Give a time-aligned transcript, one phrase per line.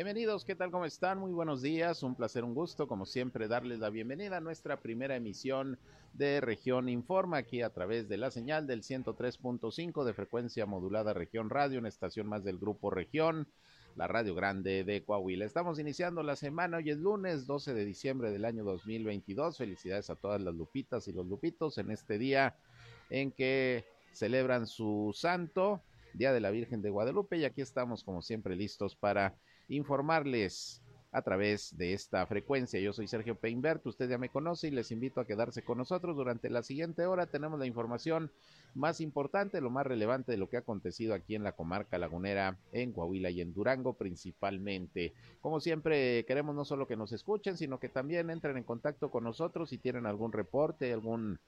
[0.00, 0.70] Bienvenidos, ¿qué tal?
[0.70, 1.18] ¿Cómo están?
[1.18, 5.14] Muy buenos días, un placer, un gusto, como siempre, darles la bienvenida a nuestra primera
[5.14, 5.78] emisión
[6.14, 11.50] de Región Informa, aquí a través de la señal del 103.5 de frecuencia modulada Región
[11.50, 13.46] Radio, una estación más del Grupo Región,
[13.94, 15.44] la Radio Grande de Coahuila.
[15.44, 19.58] Estamos iniciando la semana, hoy es lunes 12 de diciembre del año 2022.
[19.58, 22.56] Felicidades a todas las lupitas y los lupitos en este día
[23.10, 25.82] en que celebran su santo,
[26.14, 29.36] Día de la Virgen de Guadalupe, y aquí estamos como siempre listos para
[29.70, 32.78] informarles a través de esta frecuencia.
[32.80, 36.16] Yo soy Sergio Peinbert, usted ya me conoce y les invito a quedarse con nosotros
[36.16, 37.26] durante la siguiente hora.
[37.26, 38.30] Tenemos la información
[38.74, 42.58] más importante, lo más relevante de lo que ha acontecido aquí en la comarca lagunera,
[42.72, 45.12] en Coahuila y en Durango principalmente.
[45.40, 49.24] Como siempre, queremos no solo que nos escuchen, sino que también entren en contacto con
[49.24, 51.40] nosotros si tienen algún reporte, algún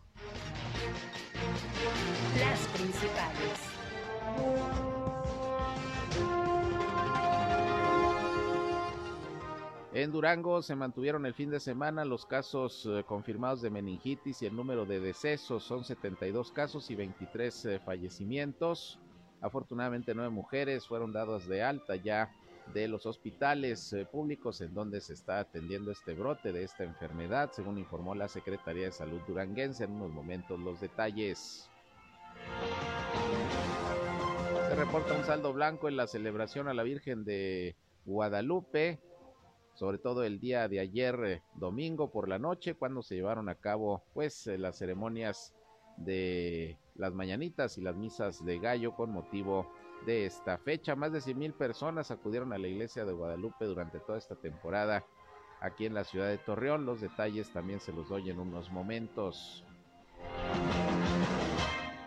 [2.40, 3.67] Las principales.
[9.98, 14.46] En Durango se mantuvieron el fin de semana los casos eh, confirmados de meningitis y
[14.46, 19.00] el número de decesos son 72 casos y 23 eh, fallecimientos.
[19.42, 22.32] Afortunadamente nueve mujeres fueron dadas de alta ya
[22.76, 27.50] de los hospitales eh, públicos en donde se está atendiendo este brote de esta enfermedad,
[27.52, 29.86] según informó la Secretaría de Salud duranguense.
[29.86, 31.72] En unos momentos los detalles.
[34.70, 37.76] Se reporta un saldo blanco en la celebración a la Virgen de
[38.06, 39.00] Guadalupe
[39.78, 43.56] sobre todo el día de ayer eh, domingo por la noche cuando se llevaron a
[43.56, 45.54] cabo pues eh, las ceremonias
[45.98, 49.72] de las mañanitas y las misas de gallo con motivo
[50.08, 50.96] de esta fecha.
[50.96, 55.06] Más de 100 mil personas acudieron a la iglesia de Guadalupe durante toda esta temporada
[55.62, 56.88] aquí en la ciudad de Torreón.
[56.88, 59.64] Los detalles también se los doy en unos momentos.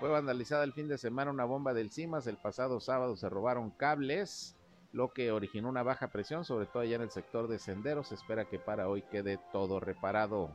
[0.00, 2.26] Fue vandalizada el fin de semana una bomba del CIMAS.
[2.26, 4.56] El pasado sábado se robaron cables
[4.92, 8.08] lo que originó una baja presión, sobre todo allá en el sector de senderos.
[8.08, 10.50] Se espera que para hoy quede todo reparado.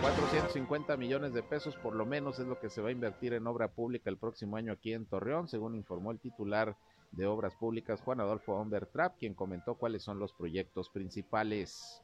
[0.00, 3.46] 450 millones de pesos por lo menos es lo que se va a invertir en
[3.46, 6.76] obra pública el próximo año aquí en Torreón, según informó el titular
[7.12, 12.02] de Obras Públicas Juan Adolfo Humbertrap, quien comentó cuáles son los proyectos principales.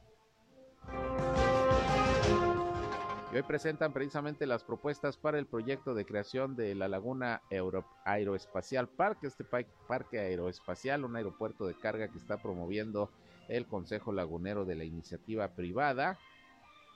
[3.31, 7.85] Y hoy presentan precisamente las propuestas para el proyecto de creación de la Laguna Euro
[8.05, 13.11] Aeroespacial Park, este parque aeroespacial, un aeropuerto de carga que está promoviendo
[13.49, 16.17] el Consejo Lagunero de la iniciativa privada.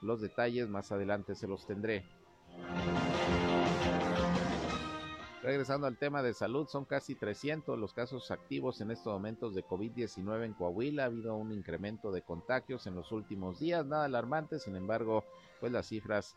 [0.00, 2.04] Los detalles más adelante se los tendré.
[5.42, 9.64] Regresando al tema de salud, son casi 300 los casos activos en estos momentos de
[9.64, 11.02] COVID-19 en Coahuila.
[11.02, 15.24] Ha habido un incremento de contagios en los últimos días, nada alarmante, sin embargo,
[15.58, 16.36] pues las cifras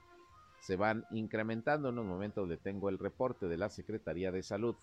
[0.60, 1.90] se van incrementando.
[1.90, 4.76] En un momento le tengo el reporte de la Secretaría de Salud.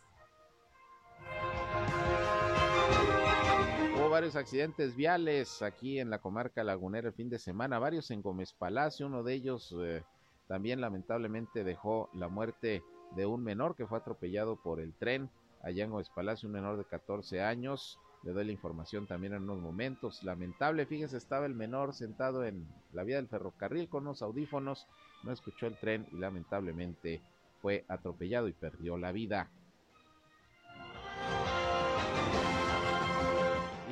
[3.97, 8.23] Hubo varios accidentes viales aquí en la comarca lagunera el fin de semana, varios en
[8.23, 10.05] Gómez Palacio, uno de ellos eh,
[10.47, 12.85] también lamentablemente dejó la muerte
[13.17, 15.31] de un menor que fue atropellado por el tren
[15.63, 17.99] allá en Palacio, un menor de 14 años.
[18.23, 20.23] Le doy la información también en unos momentos.
[20.23, 24.87] Lamentable, fíjese, estaba el menor sentado en la vía del ferrocarril con unos audífonos,
[25.25, 27.21] no escuchó el tren y lamentablemente
[27.61, 29.49] fue atropellado y perdió la vida.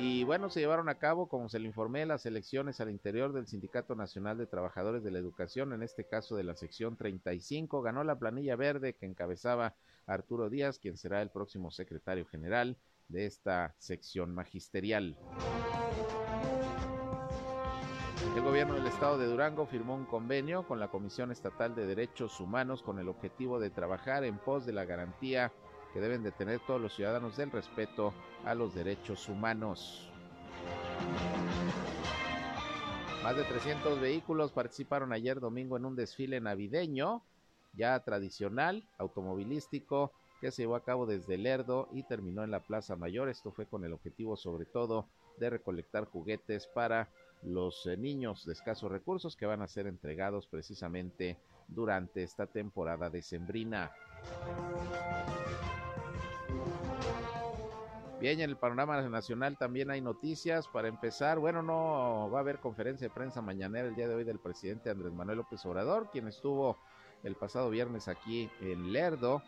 [0.03, 3.45] Y bueno, se llevaron a cabo, como se le informé, las elecciones al interior del
[3.45, 7.83] Sindicato Nacional de Trabajadores de la Educación, en este caso de la sección 35.
[7.83, 9.75] Ganó la planilla verde que encabezaba
[10.07, 12.77] Arturo Díaz, quien será el próximo secretario general
[13.09, 15.19] de esta sección magisterial.
[18.35, 22.39] El gobierno del estado de Durango firmó un convenio con la Comisión Estatal de Derechos
[22.39, 25.53] Humanos con el objetivo de trabajar en pos de la garantía
[25.93, 28.13] que deben de tener todos los ciudadanos del respeto
[28.45, 30.07] a los derechos humanos.
[33.23, 37.23] Más de 300 vehículos participaron ayer domingo en un desfile navideño,
[37.73, 40.11] ya tradicional, automovilístico,
[40.41, 43.29] que se llevó a cabo desde Lerdo y terminó en la Plaza Mayor.
[43.29, 45.07] Esto fue con el objetivo sobre todo
[45.37, 47.09] de recolectar juguetes para
[47.43, 53.09] los eh, niños de escasos recursos que van a ser entregados precisamente durante esta temporada
[53.09, 53.91] decembrina.
[58.21, 60.67] Bien, en el panorama nacional también hay noticias.
[60.67, 64.23] Para empezar, bueno, no va a haber conferencia de prensa mañanera el día de hoy
[64.23, 66.77] del presidente Andrés Manuel López Obrador, quien estuvo
[67.23, 69.41] el pasado viernes aquí en Lerdo,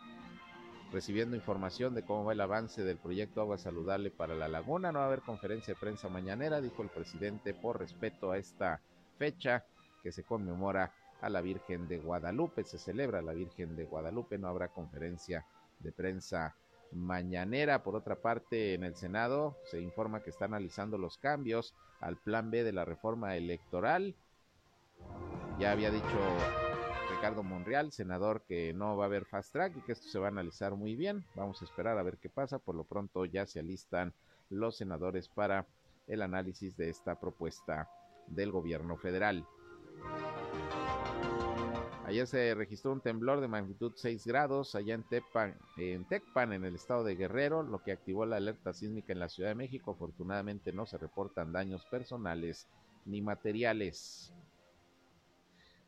[0.90, 4.90] recibiendo información de cómo va el avance del proyecto Agua Saludable para la Laguna.
[4.90, 8.80] No va a haber conferencia de prensa mañanera, dijo el presidente, por respeto a esta
[9.18, 9.64] fecha
[10.02, 14.48] que se conmemora a la Virgen de Guadalupe, se celebra la Virgen de Guadalupe, no
[14.48, 15.46] habrá conferencia
[15.78, 16.56] de prensa
[16.92, 17.82] mañanera.
[17.82, 22.50] Por otra parte, en el Senado se informa que está analizando los cambios al plan
[22.50, 24.14] B de la reforma electoral.
[25.58, 26.18] Ya había dicho
[27.10, 30.26] Ricardo Monreal, senador, que no va a haber fast track y que esto se va
[30.26, 31.24] a analizar muy bien.
[31.34, 32.58] Vamos a esperar a ver qué pasa.
[32.58, 34.12] Por lo pronto ya se alistan
[34.50, 35.66] los senadores para
[36.06, 37.88] el análisis de esta propuesta
[38.26, 39.46] del gobierno federal.
[42.06, 46.64] Ayer se registró un temblor de magnitud 6 grados allá en, Tepan, en Tecpan, en
[46.64, 49.92] el estado de Guerrero, lo que activó la alerta sísmica en la Ciudad de México.
[49.92, 52.68] Afortunadamente no se reportan daños personales
[53.06, 54.34] ni materiales.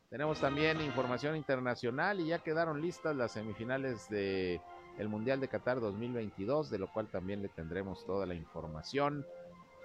[0.09, 4.63] Tenemos también información internacional y ya quedaron listas las semifinales de
[4.99, 9.27] el Mundial de Qatar 2022, de lo cual también le tendremos toda la información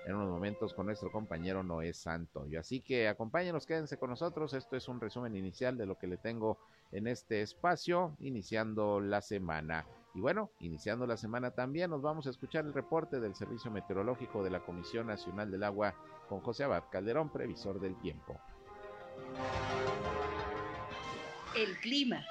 [0.06, 2.59] en unos momentos con nuestro compañero Noé Santoyo.
[2.59, 4.53] Así que acompáñenos, quédense con nosotros.
[4.53, 6.57] Esto es un resumen inicial de lo que le tengo
[6.92, 9.86] en este espacio, iniciando la semana.
[10.13, 14.44] Y bueno, iniciando la semana también nos vamos a escuchar el reporte del Servicio Meteorológico
[14.44, 15.95] de la Comisión Nacional del Agua
[16.27, 18.39] con José Abad Calderón, previsor del tiempo.
[21.56, 22.25] El clima.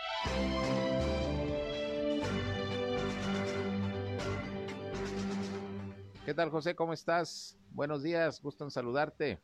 [6.25, 6.75] ¿Qué tal, José?
[6.75, 7.60] ¿Cómo estás?
[7.73, 9.39] Buenos días, gusto en saludarte.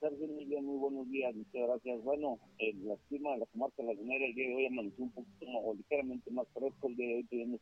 [0.00, 2.04] Muy muy buenos días, muchas gracias.
[2.04, 5.46] Bueno, el la clima de la comarca lagunera el día de hoy amaneció un poquito
[5.46, 6.88] o ligeramente más fresco.
[6.88, 7.60] El día de hoy tenemos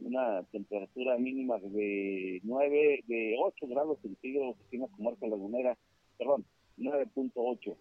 [0.00, 5.76] una temperatura mínima de 9, de 8 grados centígrados aquí en la comarca lagunera,
[6.16, 6.46] perdón,
[6.78, 7.76] 9.8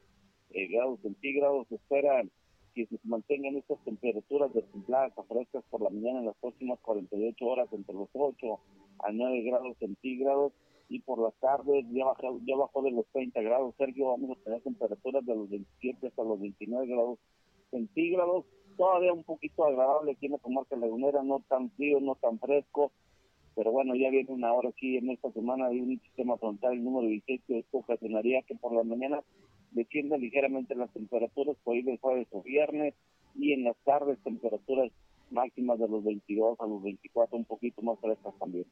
[0.52, 1.68] eh, grados centígrados.
[1.70, 2.24] Se espera
[2.76, 6.78] que se mantengan estas temperaturas de templadas a frescas por la mañana en las próximas
[6.82, 8.60] 48 horas entre los 8
[9.00, 10.52] a 9 grados centígrados
[10.90, 13.74] y por las tardes ya bajó, ya bajó de los 30 grados.
[13.78, 17.20] Sergio, vamos a tener temperaturas de los 27 hasta los 29 grados
[17.72, 18.46] centígrados.
[18.78, 22.92] Todavía un poquito agradable aquí en la comarca lagunera, no tan frío, no tan fresco.
[23.56, 27.08] Pero bueno, ya viene una hora aquí en esta semana de un sistema frontal, número
[27.08, 29.22] 16, que esto ocasionaría que por la mañana
[29.72, 32.96] desciendan ligeramente las temperaturas por ir del jueves o viernes
[33.36, 34.92] y en las tardes temperaturas
[35.30, 38.66] máximas de los 22 a los 24, un poquito más frescas también.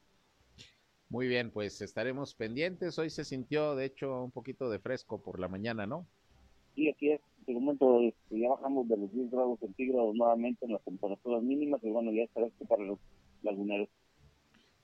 [1.12, 2.98] Muy bien, pues estaremos pendientes.
[2.98, 6.06] Hoy se sintió, de hecho, un poquito de fresco por la mañana, ¿no?
[6.74, 7.20] Sí, aquí es.
[7.46, 11.84] De momento este, ya bajamos de los 10 grados centígrados nuevamente en las temperaturas mínimas
[11.84, 12.98] y bueno, ya estará esto para los
[13.42, 13.90] laguneros.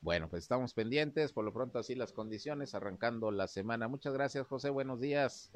[0.02, 1.32] Bueno, pues estamos pendientes.
[1.32, 3.88] Por lo pronto, así las condiciones, arrancando la semana.
[3.88, 4.68] Muchas gracias, José.
[4.68, 5.50] Buenos días.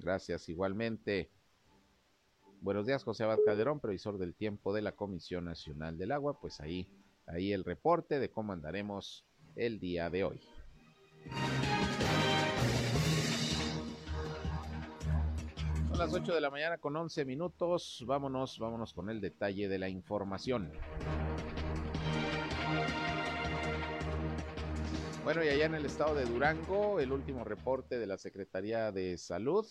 [0.00, 1.30] Gracias, igualmente.
[2.60, 6.38] Buenos días, José Abad Calderón, previsor del tiempo de la Comisión Nacional del Agua.
[6.38, 6.86] Pues ahí
[7.26, 10.40] ahí el reporte de cómo andaremos el día de hoy.
[15.88, 18.04] Son las 8 de la mañana con 11 minutos.
[18.06, 20.70] Vámonos, vámonos con el detalle de la información.
[25.24, 29.18] Bueno, y allá en el estado de Durango, el último reporte de la Secretaría de
[29.18, 29.66] Salud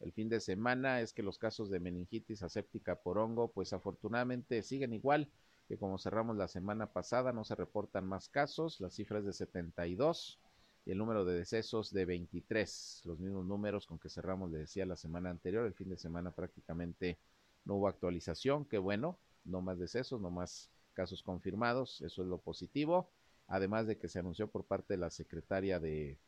[0.00, 4.62] el fin de semana es que los casos de meningitis aséptica por hongo, pues afortunadamente
[4.62, 5.30] siguen igual
[5.68, 10.38] que como cerramos la semana pasada no se reportan más casos, las cifras de 72
[10.84, 14.84] y el número de decesos de 23, los mismos números con que cerramos, le decía
[14.84, 17.18] la semana anterior, el fin de semana prácticamente
[17.64, 22.38] no hubo actualización, que bueno, no más decesos, no más casos confirmados, eso es lo
[22.38, 23.10] positivo,
[23.46, 26.18] además de que se anunció por parte de la secretaria de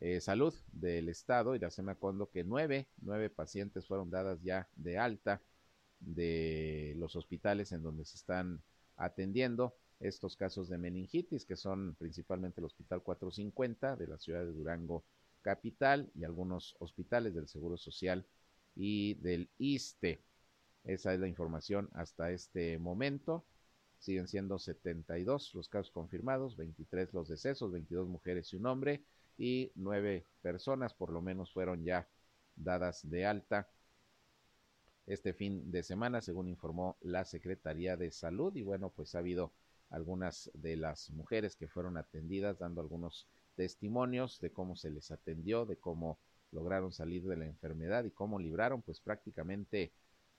[0.00, 5.42] eh, Salud del Estado, Iracema Condo, que nueve, nueve pacientes fueron dadas ya de alta
[6.00, 8.62] de los hospitales en donde se están
[8.96, 14.52] atendiendo estos casos de meningitis, que son principalmente el Hospital 450 de la ciudad de
[14.52, 15.04] Durango
[15.42, 18.24] Capital y algunos hospitales del Seguro Social
[18.76, 20.20] y del ISTE.
[20.84, 23.44] Esa es la información hasta este momento.
[23.98, 29.02] Siguen siendo 72 los casos confirmados, 23 los decesos, 22 mujeres y un hombre
[29.36, 32.08] y nueve personas por lo menos fueron ya
[32.56, 33.68] dadas de alta
[35.08, 38.54] este fin de semana, según informó la Secretaría de Salud.
[38.54, 39.52] Y bueno, pues ha habido
[39.88, 45.64] algunas de las mujeres que fueron atendidas dando algunos testimonios de cómo se les atendió,
[45.64, 46.18] de cómo
[46.52, 49.92] lograron salir de la enfermedad y cómo libraron pues prácticamente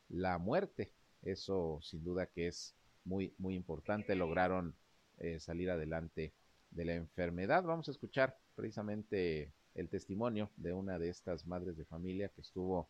[0.08, 0.94] la muerte.
[1.24, 4.16] Eso sin duda que es muy, muy importante.
[4.16, 4.76] Lograron
[5.18, 6.32] eh, salir adelante
[6.70, 7.64] de la enfermedad.
[7.64, 12.88] Vamos a escuchar precisamente el testimonio de una de estas madres de familia que estuvo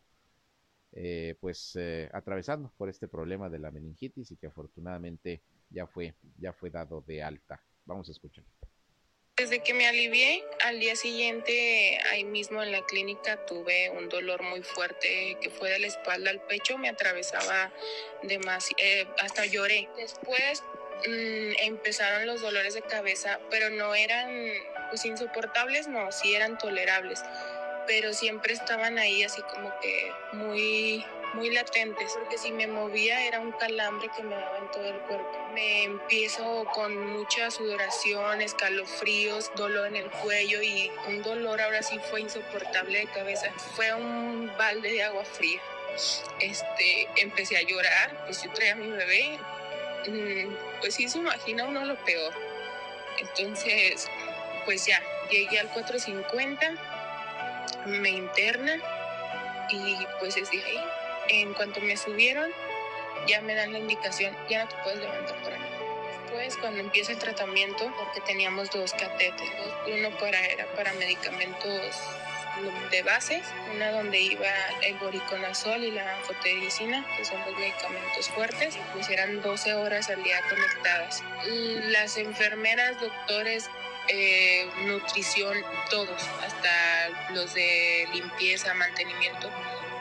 [0.91, 6.15] eh, pues eh, atravesando por este problema de la meningitis y que afortunadamente ya fue,
[6.37, 7.61] ya fue dado de alta.
[7.85, 8.43] Vamos a escuchar.
[9.37, 14.43] Desde que me alivié, al día siguiente, ahí mismo en la clínica, tuve un dolor
[14.43, 17.71] muy fuerte que fue de la espalda al pecho, me atravesaba
[18.21, 19.87] demasiado, eh, hasta lloré.
[19.95, 20.61] Después
[21.07, 24.29] mmm, empezaron los dolores de cabeza, pero no eran
[24.89, 27.23] pues insoportables, no, sí eran tolerables,
[27.89, 31.03] pero siempre estaban ahí así como que muy
[31.33, 34.99] muy latentes, porque si me movía era un calambre que me daba en todo el
[35.01, 35.49] cuerpo.
[35.53, 41.99] Me empiezo con mucha sudoración, escalofríos, dolor en el cuello y un dolor ahora sí
[42.09, 43.51] fue insoportable de cabeza.
[43.75, 45.61] Fue un balde de agua fría.
[46.39, 49.39] Este, empecé a llorar, pues yo traía a mi bebé.
[50.07, 52.33] Mm, pues sí se imagina uno lo peor.
[53.19, 54.07] Entonces,
[54.65, 56.98] pues ya, llegué al 450,
[57.85, 58.81] me internan
[59.69, 60.83] y pues desde ahí
[61.29, 62.51] en cuanto me subieron,
[63.27, 65.79] ya me dan la indicación, ya no te puedes levantar para nada.
[66.23, 71.95] Después, cuando empieza el tratamiento, porque teníamos dos catéteres, uno para, era para medicamentos
[72.91, 73.41] de base,
[73.73, 74.47] una donde iba
[74.83, 80.21] el boriconazol y la anfotericina, que son los medicamentos fuertes, pues eran 12 horas al
[80.23, 81.23] día conectadas.
[81.45, 83.69] Las enfermeras, doctores,
[84.09, 85.55] eh, nutrición,
[85.89, 89.49] todos, hasta los de limpieza, mantenimiento,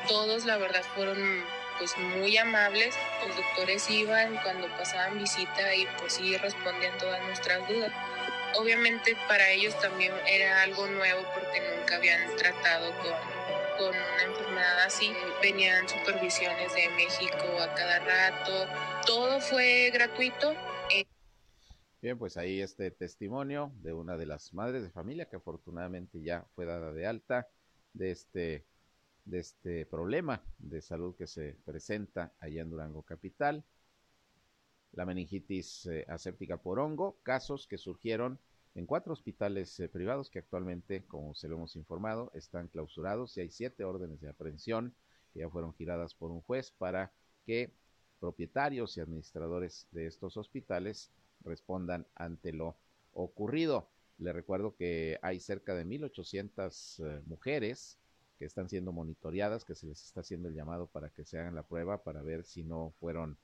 [0.09, 1.45] todos la verdad fueron
[1.79, 2.95] pues muy amables,
[3.27, 7.93] los doctores iban cuando pasaban visita y pues sí respondían todas nuestras dudas.
[8.55, 13.13] Obviamente para ellos también era algo nuevo porque nunca habían tratado con,
[13.79, 15.13] con una enfermedad así.
[15.43, 18.67] Venían supervisiones de México a cada rato,
[19.07, 20.55] todo fue gratuito.
[22.01, 26.47] Bien, pues ahí este testimonio de una de las madres de familia que afortunadamente ya
[26.55, 27.49] fue dada de alta
[27.93, 28.65] de este
[29.25, 33.65] de este problema de salud que se presenta allá en Durango Capital.
[34.93, 38.39] La meningitis eh, aséptica por hongo, casos que surgieron
[38.75, 43.41] en cuatro hospitales eh, privados que actualmente, como se lo hemos informado, están clausurados y
[43.41, 44.95] hay siete órdenes de aprehensión
[45.33, 47.13] que ya fueron giradas por un juez para
[47.45, 47.73] que
[48.21, 51.11] propietarios y administradores de estos hospitales
[51.49, 52.77] respondan ante lo
[53.13, 53.89] ocurrido.
[54.19, 57.99] Le recuerdo que hay cerca de 1.800 eh, mujeres
[58.39, 61.55] que están siendo monitoreadas, que se les está haciendo el llamado para que se hagan
[61.55, 63.37] la prueba para ver si no fueron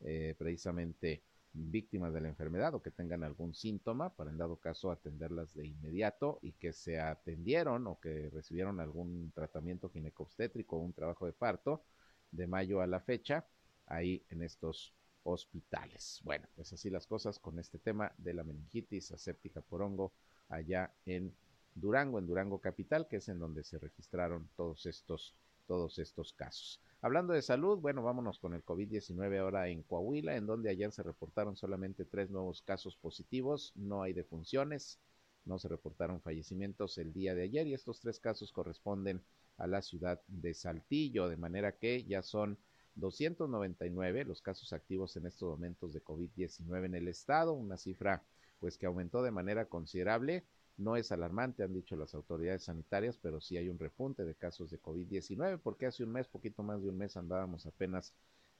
[0.00, 1.22] eh, precisamente
[1.54, 5.66] víctimas de la enfermedad o que tengan algún síntoma, para en dado caso atenderlas de
[5.66, 11.32] inmediato y que se atendieron o que recibieron algún tratamiento ginecobstétrico o un trabajo de
[11.32, 11.82] parto
[12.30, 13.44] de mayo a la fecha
[13.86, 16.20] ahí en estos hospitales.
[16.24, 20.12] Bueno, pues así las cosas con este tema de la meningitis aséptica por hongo
[20.48, 21.32] allá en
[21.74, 25.34] Durango, en Durango Capital, que es en donde se registraron todos estos,
[25.66, 26.80] todos estos casos.
[27.00, 31.02] Hablando de salud, bueno, vámonos con el COVID-19 ahora en Coahuila, en donde ayer se
[31.02, 34.98] reportaron solamente tres nuevos casos positivos, no hay defunciones,
[35.44, 39.20] no se reportaron fallecimientos el día de ayer y estos tres casos corresponden
[39.58, 42.56] a la ciudad de Saltillo, de manera que ya son
[42.94, 48.22] 299 los casos activos en estos momentos de COVID-19 en el estado, una cifra
[48.60, 50.44] pues que aumentó de manera considerable
[50.76, 54.70] no es alarmante, han dicho las autoridades sanitarias, pero sí hay un repunte de casos
[54.70, 58.14] de COVID-19, porque hace un mes, poquito más de un mes, andábamos apenas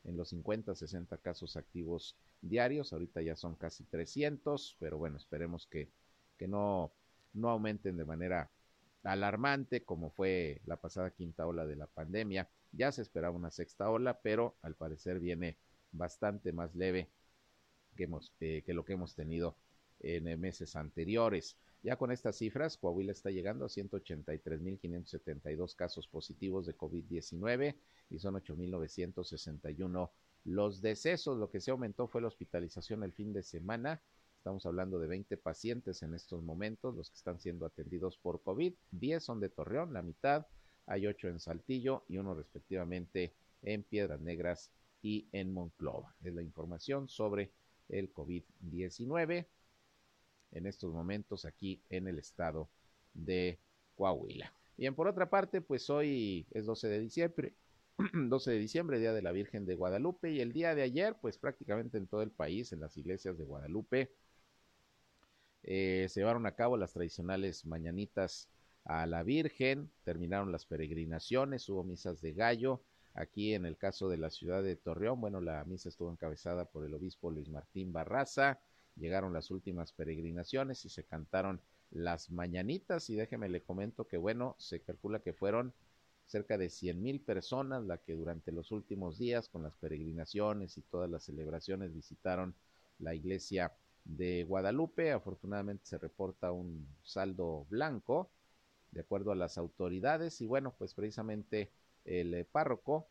[0.04, 5.66] en los 50, 60 casos activos diarios, ahorita ya son casi 300, pero bueno, esperemos
[5.66, 5.88] que,
[6.36, 6.92] que no,
[7.34, 8.50] no aumenten de manera
[9.04, 12.48] alarmante como fue la pasada quinta ola de la pandemia.
[12.72, 15.58] Ya se esperaba una sexta ola, pero al parecer viene
[15.92, 17.08] bastante más leve
[17.96, 19.56] que, hemos, eh, que lo que hemos tenido
[20.00, 21.56] en meses anteriores.
[21.82, 27.76] Ya con estas cifras, Coahuila está llegando a 183.572 casos positivos de COVID-19
[28.10, 30.10] y son 8.961
[30.44, 31.38] los decesos.
[31.38, 34.02] Lo que se aumentó fue la hospitalización el fin de semana
[34.42, 38.74] Estamos hablando de 20 pacientes en estos momentos, los que están siendo atendidos por COVID.
[38.90, 40.48] 10 son de Torreón, la mitad.
[40.86, 44.70] Hay 8 en Saltillo y uno respectivamente en Piedras Negras
[45.02, 46.14] y en Monclova.
[46.22, 47.50] Es la información sobre
[47.88, 49.46] el COVID-19
[50.52, 52.68] en estos momentos aquí en el estado
[53.14, 53.58] de
[53.96, 54.52] Coahuila.
[54.76, 57.54] Bien, por otra parte, pues hoy es 12 de diciembre,
[58.12, 61.38] 12 de diciembre, Día de la Virgen de Guadalupe, y el día de ayer, pues
[61.38, 64.12] prácticamente en todo el país, en las iglesias de Guadalupe,
[65.62, 68.48] eh, se llevaron a cabo las tradicionales mañanitas
[68.84, 72.82] a la Virgen, terminaron las peregrinaciones, hubo misas de gallo,
[73.14, 76.84] aquí en el caso de la ciudad de Torreón, bueno, la misa estuvo encabezada por
[76.84, 78.60] el obispo Luis Martín Barraza,
[78.96, 81.60] llegaron las últimas peregrinaciones y se cantaron
[81.90, 85.72] las mañanitas y déjeme le comento que bueno, se calcula que fueron
[86.26, 90.82] cerca de cien mil personas las que durante los últimos días con las peregrinaciones y
[90.82, 92.54] todas las celebraciones visitaron
[92.98, 93.72] la iglesia
[94.04, 95.12] de Guadalupe.
[95.12, 98.30] Afortunadamente se reporta un saldo blanco
[98.92, 101.70] de acuerdo a las autoridades y bueno, pues precisamente
[102.04, 103.08] el eh, párroco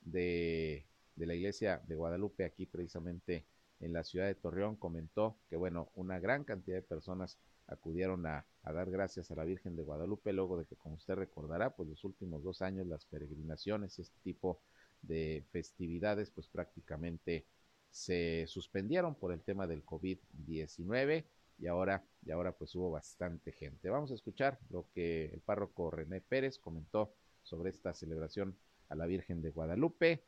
[0.00, 3.44] de, de la iglesia de Guadalupe aquí precisamente
[3.80, 8.46] en la ciudad de Torreón comentó que bueno, una gran cantidad de personas acudieron a,
[8.62, 12.04] dar gracias a la Virgen de Guadalupe, luego de que, como usted recordará, pues los
[12.04, 14.60] últimos dos años las peregrinaciones este tipo
[15.02, 17.44] de festividades, pues prácticamente
[17.90, 21.24] se suspendieron por el tema del COVID-19
[21.62, 23.88] y ahora, y ahora pues hubo bastante gente.
[23.88, 27.14] Vamos a escuchar lo que el párroco René Pérez comentó
[27.44, 30.24] sobre esta celebración a la Virgen de Guadalupe.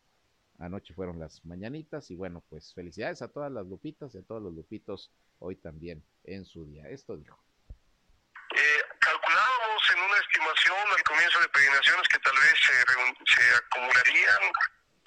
[0.60, 4.40] Anoche fueron las mañanitas y bueno, pues felicidades a todas las lupitas y a todos
[4.40, 5.10] los lupitos
[5.40, 6.88] hoy también en su día.
[6.88, 7.36] Esto dijo.
[8.54, 14.42] Eh, calculábamos en una estimación al comienzo de peregrinaciones que tal vez se, se acumularían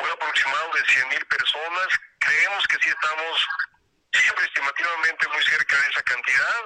[0.03, 1.87] un aproximado de 100 mil personas.
[2.19, 3.47] Creemos que sí estamos
[4.21, 6.61] siempre estimativamente muy cerca de esa cantidad.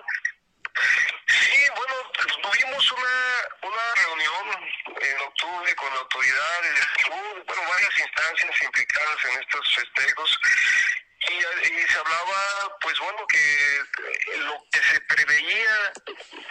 [1.28, 1.96] Sí, bueno,
[2.42, 9.42] tuvimos una, una reunión en octubre con autoridades de salud, bueno, varias instancias implicadas en
[9.42, 10.40] estos festejos
[11.30, 13.84] y, se hablaba, pues bueno, que
[14.40, 15.94] lo que se preveía,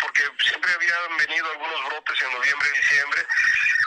[0.00, 3.26] porque siempre habían venido algunos brotes en noviembre y diciembre,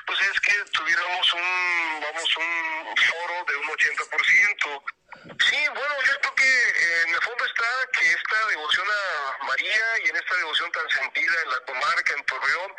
[0.05, 4.83] pues es que tuviéramos un, vamos, un foro de un 80%.
[5.23, 9.99] Sí, bueno, yo creo que eh, en el fondo está que esta devoción a María
[10.03, 12.75] y en esta devoción tan sentida en la comarca, en Torreón,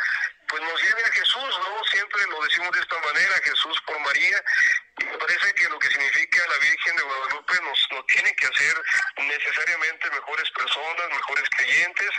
[0.49, 1.85] pues nos lleve a Jesús, ¿no?
[1.91, 4.45] Siempre lo decimos de esta manera, Jesús por María,
[5.27, 8.83] parece que lo que significa la Virgen de Guadalupe nos, nos tiene que hacer
[9.17, 12.11] necesariamente mejores personas, mejores creyentes.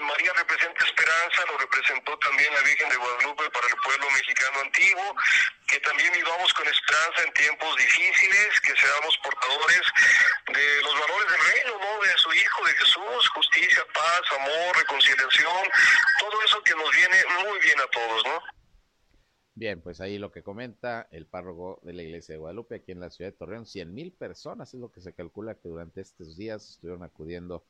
[0.00, 5.14] María representa esperanza, lo representó también la Virgen de Guadalupe para el pueblo mexicano antiguo,
[5.68, 9.82] que también vivamos con esperanza en tiempos difíciles, que seamos portadores
[10.48, 12.02] de los valores del reino, ¿no?
[12.02, 15.70] De su Hijo, de Jesús, justicia, paz, amor, reconciliación,
[16.18, 18.42] todo eso que nos viene muy bien a todos, ¿no?
[19.60, 23.00] Bien, pues ahí lo que comenta el párroco de la iglesia de Guadalupe aquí en
[23.00, 26.36] la ciudad de Torreón, cien mil personas es lo que se calcula que durante estos
[26.36, 27.64] días estuvieron acudiendo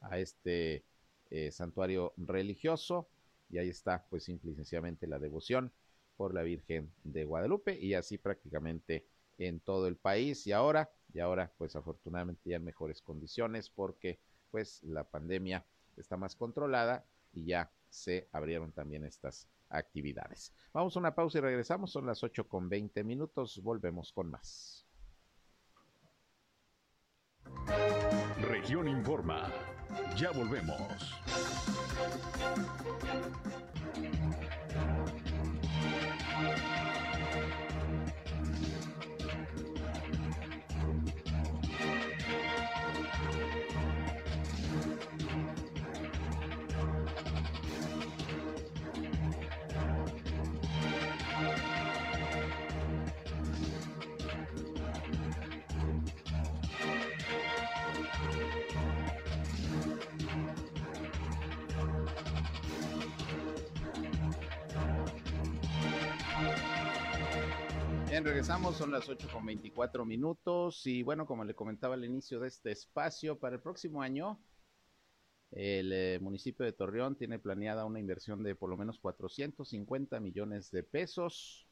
[0.00, 0.84] a este
[1.30, 3.08] eh, santuario religioso
[3.50, 5.72] y ahí está pues simple y sencillamente la devoción
[6.16, 9.04] por la Virgen de Guadalupe y así prácticamente
[9.38, 10.46] en todo el país.
[10.46, 14.20] Y ahora y ahora pues afortunadamente ya en mejores condiciones porque
[14.52, 15.64] pues la pandemia
[15.96, 20.52] está más controlada y ya se abrieron también estas actividades.
[20.72, 21.90] Vamos a una pausa y regresamos.
[21.90, 23.60] Son las 8 con 20 minutos.
[23.62, 24.86] Volvemos con más.
[28.40, 29.50] Región Informa.
[30.16, 31.12] Ya volvemos.
[68.24, 72.46] Regresamos, son las 8 con 24 minutos y bueno, como le comentaba al inicio de
[72.46, 74.40] este espacio, para el próximo año
[75.50, 80.70] el eh, municipio de Torreón tiene planeada una inversión de por lo menos 450 millones
[80.70, 81.66] de pesos,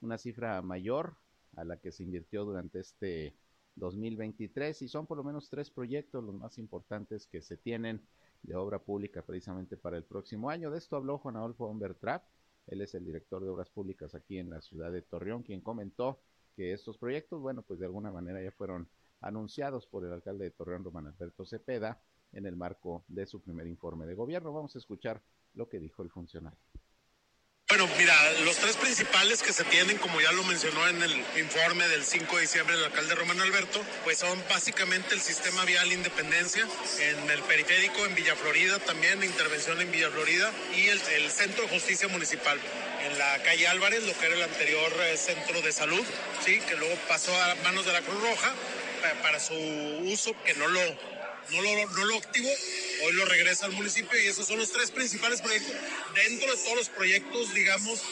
[0.00, 1.18] una cifra mayor
[1.56, 3.36] a la que se invirtió durante este
[3.74, 8.00] 2023 y son por lo menos tres proyectos los más importantes que se tienen
[8.42, 10.70] de obra pública precisamente para el próximo año.
[10.70, 12.24] De esto habló Juan Adolfo Humbertrap,
[12.66, 16.20] él es el director de obras públicas aquí en la ciudad de Torreón, quien comentó
[16.56, 18.88] que estos proyectos, bueno, pues de alguna manera ya fueron
[19.20, 22.00] anunciados por el alcalde de Torreón, Román Alberto Cepeda,
[22.32, 24.52] en el marco de su primer informe de gobierno.
[24.52, 25.22] Vamos a escuchar
[25.54, 26.58] lo que dijo el funcionario.
[27.70, 31.86] Bueno, mira, los tres principales que se tienen, como ya lo mencionó en el informe
[31.86, 36.66] del 5 de diciembre el alcalde Román Alberto, pues son básicamente el sistema vial Independencia,
[36.98, 41.68] en el periférico en Villa Florida también, intervención en Villa Florida y el, Centro de
[41.68, 42.58] Justicia Municipal
[43.08, 46.04] en la calle Álvarez, lo que era el anterior eh, centro de salud,
[46.44, 50.54] sí, que luego pasó a manos de la Cruz Roja eh, para su uso, que
[50.54, 50.80] no lo,
[51.50, 52.50] no lo, no lo activó
[53.02, 55.74] hoy lo regresa al municipio y esos son los tres principales proyectos
[56.14, 58.02] dentro de todos los proyectos, digamos,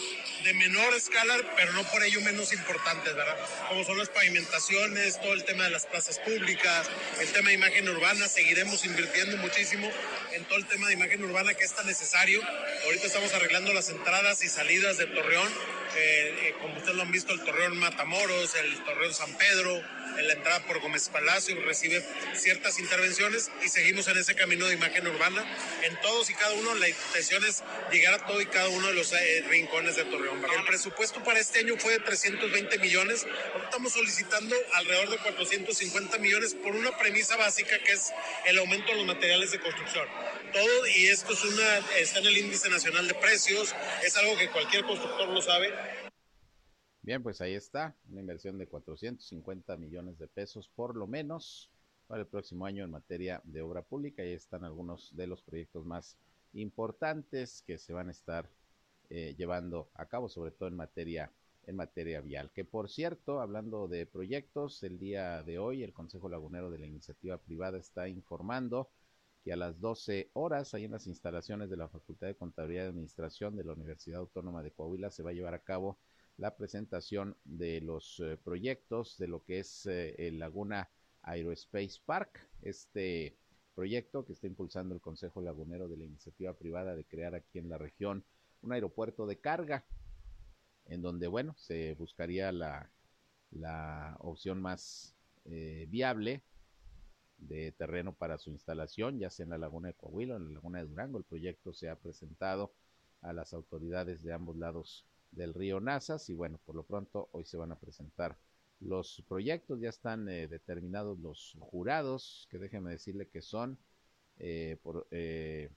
[0.45, 3.37] de menor escala, pero no por ello menos importantes, ¿verdad?
[3.69, 6.89] Como son las pavimentaciones, todo el tema de las plazas públicas,
[7.21, 9.91] el tema de imagen urbana, seguiremos invirtiendo muchísimo
[10.33, 12.41] en todo el tema de imagen urbana que es tan necesario.
[12.85, 15.49] Ahorita estamos arreglando las entradas y salidas de Torreón,
[15.97, 19.83] eh, eh, como ustedes lo han visto, el Torreón Matamoros, el Torreón San Pedro,
[20.19, 22.05] en la entrada por Gómez Palacio, recibe
[22.35, 25.45] ciertas intervenciones y seguimos en ese camino de imagen urbana.
[25.83, 28.95] En todos y cada uno, la intención es llegar a todo y cada uno de
[28.95, 30.45] los eh, rincones de Torreón.
[30.45, 33.27] El presupuesto para este año fue de 320 millones.
[33.65, 38.13] Estamos solicitando alrededor de 450 millones por una premisa básica que es
[38.47, 40.07] el aumento de los materiales de construcción.
[40.53, 44.49] Todo, y esto es una, está en el índice nacional de precios, es algo que
[44.49, 45.73] cualquier constructor lo sabe
[47.09, 51.71] Bien, pues ahí está, una inversión de 450 millones de pesos por lo menos
[52.07, 54.23] para el próximo año en materia de obra pública.
[54.23, 56.19] Ahí están algunos de los proyectos más
[56.53, 58.51] importantes que se van a estar
[59.09, 61.33] eh, llevando a cabo, sobre todo en materia
[61.65, 62.51] en materia vial.
[62.53, 66.87] Que por cierto, hablando de proyectos, el día de hoy el Consejo Lagunero de la
[66.89, 68.91] Iniciativa Privada está informando
[69.43, 72.89] que a las 12 horas, ahí en las instalaciones de la Facultad de Contabilidad y
[72.89, 75.97] Administración de la Universidad Autónoma de Coahuila, se va a llevar a cabo
[76.39, 80.89] la presentación de los eh, proyectos de lo que es eh, el Laguna
[81.23, 83.37] Aerospace Park, este
[83.75, 87.69] proyecto que está impulsando el Consejo Lagunero de la iniciativa privada de crear aquí en
[87.69, 88.25] la región
[88.63, 89.85] un aeropuerto de carga,
[90.87, 92.91] en donde, bueno, se buscaría la,
[93.51, 96.43] la opción más eh, viable
[97.39, 100.55] de terreno para su instalación, ya sea en la Laguna de Coahuila o en la
[100.55, 101.19] Laguna de Durango.
[101.19, 102.73] El proyecto se ha presentado
[103.23, 107.45] a las autoridades de ambos lados del río Nazas y bueno, por lo pronto hoy
[107.45, 108.39] se van a presentar
[108.81, 113.79] los proyectos, ya están eh, determinados los jurados, que déjenme decirle que son
[114.39, 115.71] eh, por eh,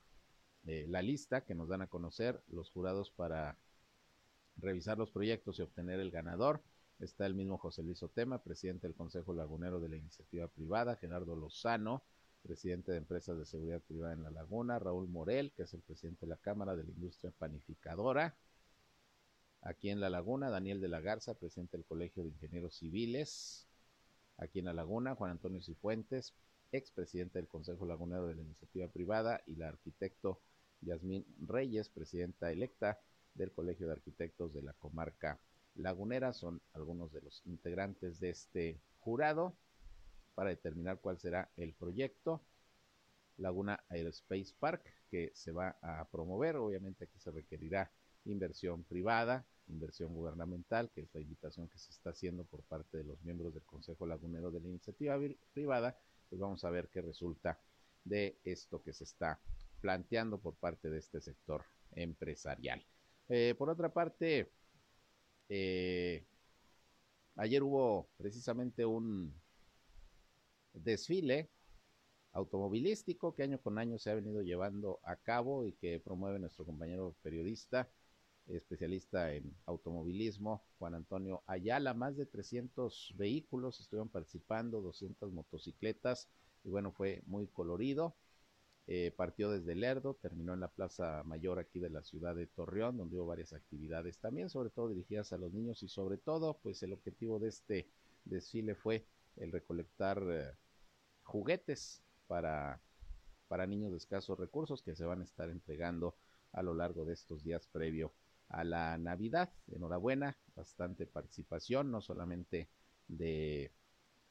[0.64, 3.58] la lista que nos dan a conocer los jurados para
[4.58, 6.62] revisar los proyectos y obtener el ganador.
[7.00, 11.36] Está el mismo José Luis Otema, presidente del Consejo Lagunero de la Iniciativa Privada, Gerardo
[11.36, 12.04] Lozano,
[12.44, 16.28] presidente de Empresas de Seguridad Privada en La Laguna, Raúl Morel, que es el presidente
[16.28, 18.36] de la Cámara de la Industria Panificadora,
[19.64, 23.68] Aquí en La Laguna, Daniel de la Garza, presidente del Colegio de Ingenieros Civiles.
[24.38, 26.34] Aquí en La Laguna, Juan Antonio Cifuentes,
[26.72, 30.42] expresidente del Consejo Lagunero de la Iniciativa Privada, y la arquitecto
[30.82, 33.00] Yasmín Reyes, presidenta electa
[33.36, 35.40] del Colegio de Arquitectos de la Comarca
[35.76, 36.34] Lagunera.
[36.34, 39.56] Son algunos de los integrantes de este jurado
[40.34, 42.42] para determinar cuál será el proyecto
[43.38, 46.56] Laguna Aerospace Park que se va a promover.
[46.56, 47.92] Obviamente aquí se requerirá
[48.26, 53.04] inversión privada, inversión gubernamental, que es la invitación que se está haciendo por parte de
[53.04, 55.20] los miembros del Consejo Lagunero de la Iniciativa
[55.54, 55.98] Privada,
[56.30, 57.60] pues vamos a ver qué resulta
[58.04, 59.40] de esto que se está
[59.80, 62.86] planteando por parte de este sector empresarial.
[63.30, 64.52] Eh, por otra parte,
[65.50, 66.24] eh,
[67.36, 69.34] ayer hubo precisamente un
[70.74, 71.50] desfile
[72.34, 76.66] automovilístico que año con año se ha venido llevando a cabo y que promueve nuestro
[76.66, 77.90] compañero periodista
[78.56, 81.94] especialista en automovilismo, Juan Antonio Ayala.
[81.94, 86.30] Más de 300 vehículos estuvieron participando, 200 motocicletas,
[86.64, 88.16] y bueno, fue muy colorido.
[88.88, 92.98] Eh, partió desde Lerdo, terminó en la Plaza Mayor aquí de la ciudad de Torreón,
[92.98, 96.82] donde hubo varias actividades también, sobre todo dirigidas a los niños y sobre todo, pues
[96.84, 97.88] el objetivo de este
[98.26, 99.06] desfile fue
[99.38, 100.52] el recolectar eh,
[101.24, 102.82] juguetes para,
[103.48, 106.16] para niños de escasos recursos que se van a estar entregando
[106.52, 108.12] a lo largo de estos días previo
[108.52, 109.50] a la Navidad.
[109.72, 112.70] Enhorabuena, bastante participación, no solamente
[113.08, 113.72] de,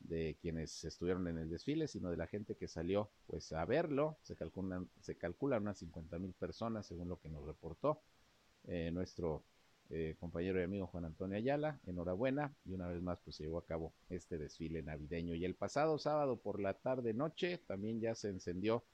[0.00, 4.18] de quienes estuvieron en el desfile, sino de la gente que salió pues a verlo.
[4.22, 8.02] Se calculan, se calculan unas 50 mil personas, según lo que nos reportó
[8.64, 9.44] eh, nuestro
[9.90, 11.80] eh, compañero y amigo Juan Antonio Ayala.
[11.86, 15.34] Enhorabuena y una vez más pues se llevó a cabo este desfile navideño.
[15.34, 18.84] Y el pasado sábado por la tarde noche también ya se encendió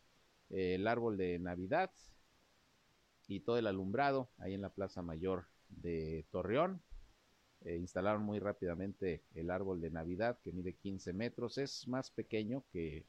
[0.51, 1.91] eh, el árbol de Navidad
[3.27, 6.83] y todo el alumbrado ahí en la Plaza Mayor de Torreón.
[7.63, 11.59] eh, instalaron muy rápidamente el árbol de Navidad que mide 15 metros.
[11.59, 13.07] Es más pequeño que,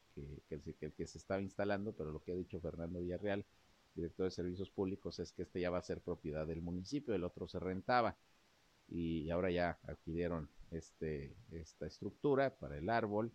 [0.49, 3.45] el que se estaba instalando, pero lo que ha dicho Fernando Villarreal,
[3.93, 7.23] director de Servicios Públicos, es que este ya va a ser propiedad del municipio, el
[7.23, 8.17] otro se rentaba
[8.87, 13.31] y ahora ya adquirieron este, esta estructura para el árbol,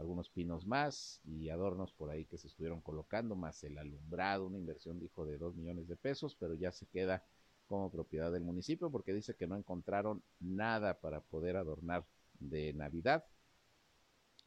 [0.00, 4.56] algunos pinos más y adornos por ahí que se estuvieron colocando, más el alumbrado, una
[4.56, 7.22] inversión dijo de 2 millones de pesos, pero ya se queda
[7.66, 12.06] como propiedad del municipio porque dice que no encontraron nada para poder adornar
[12.38, 13.24] de Navidad.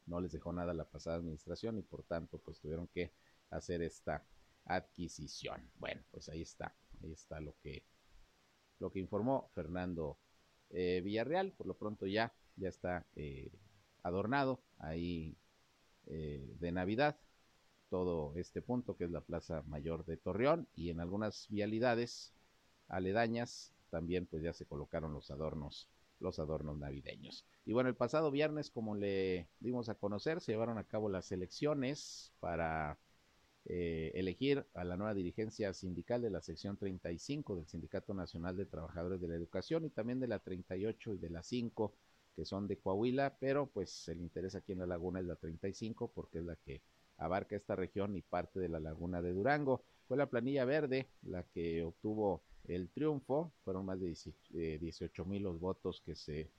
[0.06, 3.12] No les dejó nada la pasada administración y por tanto pues tuvieron que
[3.50, 4.26] hacer esta
[4.64, 5.70] adquisición.
[5.76, 7.84] Bueno, pues ahí está, ahí está lo que
[8.80, 10.18] lo que informó Fernando
[10.70, 11.52] eh, Villarreal.
[11.52, 13.50] Por lo pronto ya ya está eh,
[14.02, 15.36] adornado ahí
[16.06, 17.16] eh, de Navidad
[17.90, 22.32] todo este punto que es la Plaza Mayor de Torreón y en algunas vialidades
[22.88, 25.88] aledañas también pues ya se colocaron los adornos
[26.20, 27.44] los adornos navideños.
[27.66, 31.30] Y bueno, el pasado viernes, como le dimos a conocer, se llevaron a cabo las
[31.32, 32.98] elecciones para
[33.66, 38.66] eh, elegir a la nueva dirigencia sindical de la sección 35 del Sindicato Nacional de
[38.66, 41.94] Trabajadores de la Educación y también de la 38 y de la 5
[42.34, 46.10] que son de Coahuila, pero pues el interés aquí en la laguna es la 35
[46.14, 46.82] porque es la que
[47.18, 49.84] abarca esta región y parte de la laguna de Durango.
[50.08, 53.52] Fue la planilla verde la que obtuvo el triunfo.
[53.64, 56.50] Fueron más de 18 eh, mil los votos que se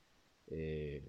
[0.48, 1.08] eh,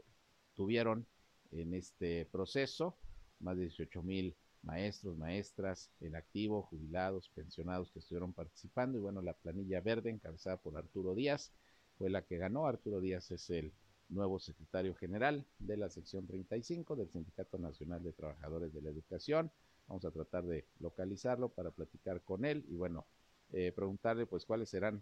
[0.54, 1.06] tuvieron
[1.52, 2.98] en este proceso.
[3.40, 8.98] Más de 18 mil maestros, maestras en activo, jubilados, pensionados que estuvieron participando.
[8.98, 11.52] Y bueno, la planilla verde encabezada por Arturo Díaz
[11.98, 12.68] fue la que ganó.
[12.68, 13.72] Arturo Díaz es el
[14.10, 19.52] nuevo secretario general de la sección 35 del Sindicato Nacional de Trabajadores de la Educación.
[19.88, 23.06] Vamos a tratar de localizarlo para platicar con él y bueno,
[23.54, 25.02] eh, preguntarle pues cuáles serán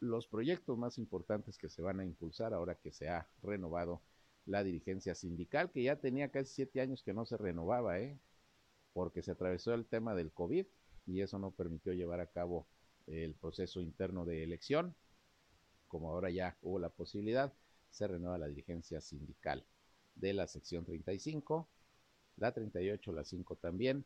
[0.00, 4.00] los proyectos más importantes que se van a impulsar ahora que se ha renovado
[4.46, 8.18] la dirigencia sindical, que ya tenía casi siete años que no se renovaba, ¿eh?
[8.92, 10.66] porque se atravesó el tema del COVID
[11.06, 12.66] y eso no permitió llevar a cabo
[13.06, 14.94] el proceso interno de elección.
[15.88, 17.52] Como ahora ya hubo la posibilidad,
[17.94, 19.64] se renueva la dirigencia sindical
[20.16, 21.68] de la sección 35,
[22.36, 24.04] la 38, la 5 también,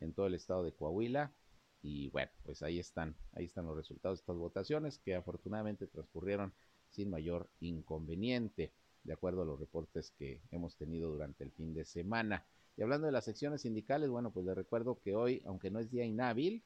[0.00, 1.32] en todo el estado de Coahuila,
[1.80, 6.52] y bueno, pues ahí están, ahí están los resultados de estas votaciones que afortunadamente transcurrieron
[6.90, 8.72] sin mayor inconveniente,
[9.04, 12.44] de acuerdo a los reportes que hemos tenido durante el fin de semana.
[12.76, 15.90] Y hablando de las secciones sindicales, bueno, pues les recuerdo que hoy, aunque no es
[15.90, 16.64] día inhábil,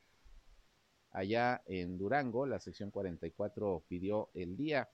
[1.11, 4.89] allá en Durango, la sección 44 pidió el día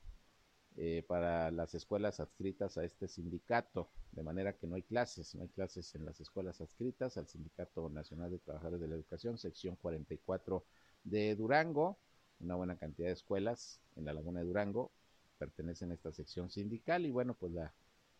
[0.80, 5.42] eh, para las escuelas adscritas a este sindicato, de manera que no hay clases, no
[5.42, 9.74] hay clases en las escuelas adscritas al Sindicato Nacional de Trabajadores de la Educación, sección
[9.74, 10.64] 44
[11.02, 11.98] de Durango,
[12.38, 14.92] una buena cantidad de escuelas en la Laguna de Durango
[15.36, 17.74] pertenecen a esta sección sindical y bueno, pues la,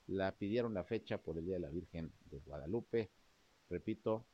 [0.09, 3.09] la pidieron la fecha por el Día de la Virgen de Guadalupe,
[3.71, 4.25] repito,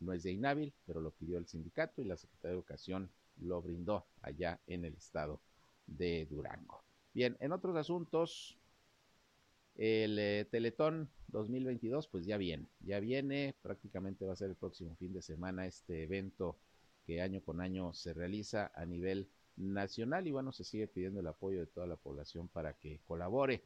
[0.00, 3.62] no es de inhábil, pero lo pidió el sindicato y la Secretaría de Educación lo
[3.62, 5.40] brindó allá en el estado
[5.86, 6.84] de Durango.
[7.14, 8.58] Bien, en otros asuntos,
[9.76, 14.96] el eh, Teletón 2022, pues ya viene, ya viene, prácticamente va a ser el próximo
[14.96, 16.58] fin de semana este evento
[17.06, 21.28] que año con año se realiza a nivel nacional y bueno, se sigue pidiendo el
[21.28, 23.62] apoyo de toda la población para que colabore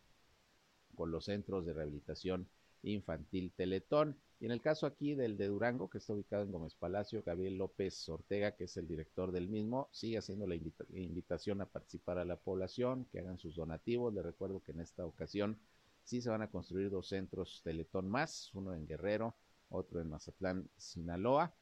[0.94, 2.46] con los centros de rehabilitación
[2.82, 4.16] infantil Teletón.
[4.40, 7.58] Y en el caso aquí del de Durango, que está ubicado en Gómez Palacio, Gabriel
[7.58, 12.24] López Ortega, que es el director del mismo, sigue haciendo la invitación a participar a
[12.24, 14.14] la población, que hagan sus donativos.
[14.14, 15.58] Les recuerdo que en esta ocasión
[16.04, 19.34] sí se van a construir dos centros Teletón más, uno en Guerrero,
[19.70, 21.52] otro en Mazatlán, Sinaloa,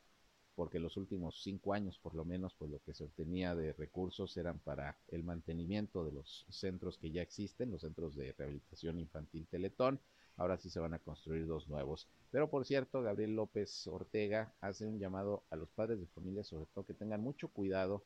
[0.55, 4.37] porque los últimos cinco años, por lo menos, pues lo que se obtenía de recursos
[4.37, 9.47] eran para el mantenimiento de los centros que ya existen, los centros de rehabilitación infantil
[9.49, 10.01] Teletón
[10.37, 12.09] ahora sí se van a construir dos nuevos.
[12.31, 16.67] Pero por cierto, Gabriel López Ortega hace un llamado a los padres de familia, sobre
[16.67, 18.05] todo que tengan mucho cuidado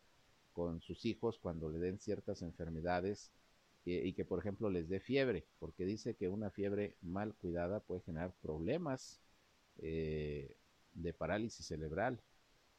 [0.53, 3.31] con sus hijos cuando le den ciertas enfermedades
[3.85, 8.03] y que por ejemplo les dé fiebre, porque dice que una fiebre mal cuidada puede
[8.03, 9.21] generar problemas
[9.79, 10.55] eh,
[10.93, 12.21] de parálisis cerebral,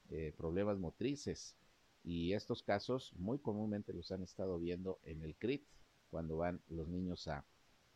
[0.09, 1.55] eh, problemas motrices.
[2.03, 5.63] Y estos casos muy comúnmente los han estado viendo en el CRIT
[6.09, 7.45] cuando van los niños a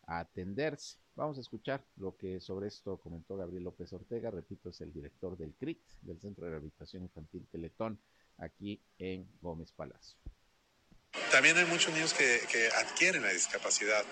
[0.06, 0.98] atenderse.
[1.14, 5.36] Vamos a escuchar lo que sobre esto comentó Gabriel López Ortega, repito, es el director
[5.36, 7.98] del CRIT, del Centro de Rehabilitación Infantil Teletón,
[8.38, 10.18] aquí en Gómez Palacio.
[11.30, 14.04] También hay muchos niños que, adquieren la discapacidad,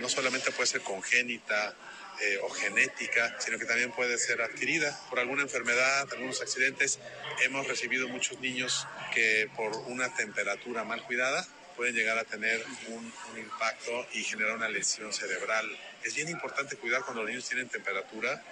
[0.00, 1.76] no solamente puede ser congénita,
[2.20, 6.98] eh, o genética, sino que también puede ser adquirida por alguna enfermedad, algunos accidentes.
[7.44, 11.46] Hemos recibido muchos niños que por una temperatura mal cuidada
[11.78, 15.64] pueden llegar a tener un, un impacto y generar una lesión cerebral.
[16.02, 18.42] Es bien importante cuidar cuando los niños tienen temperatura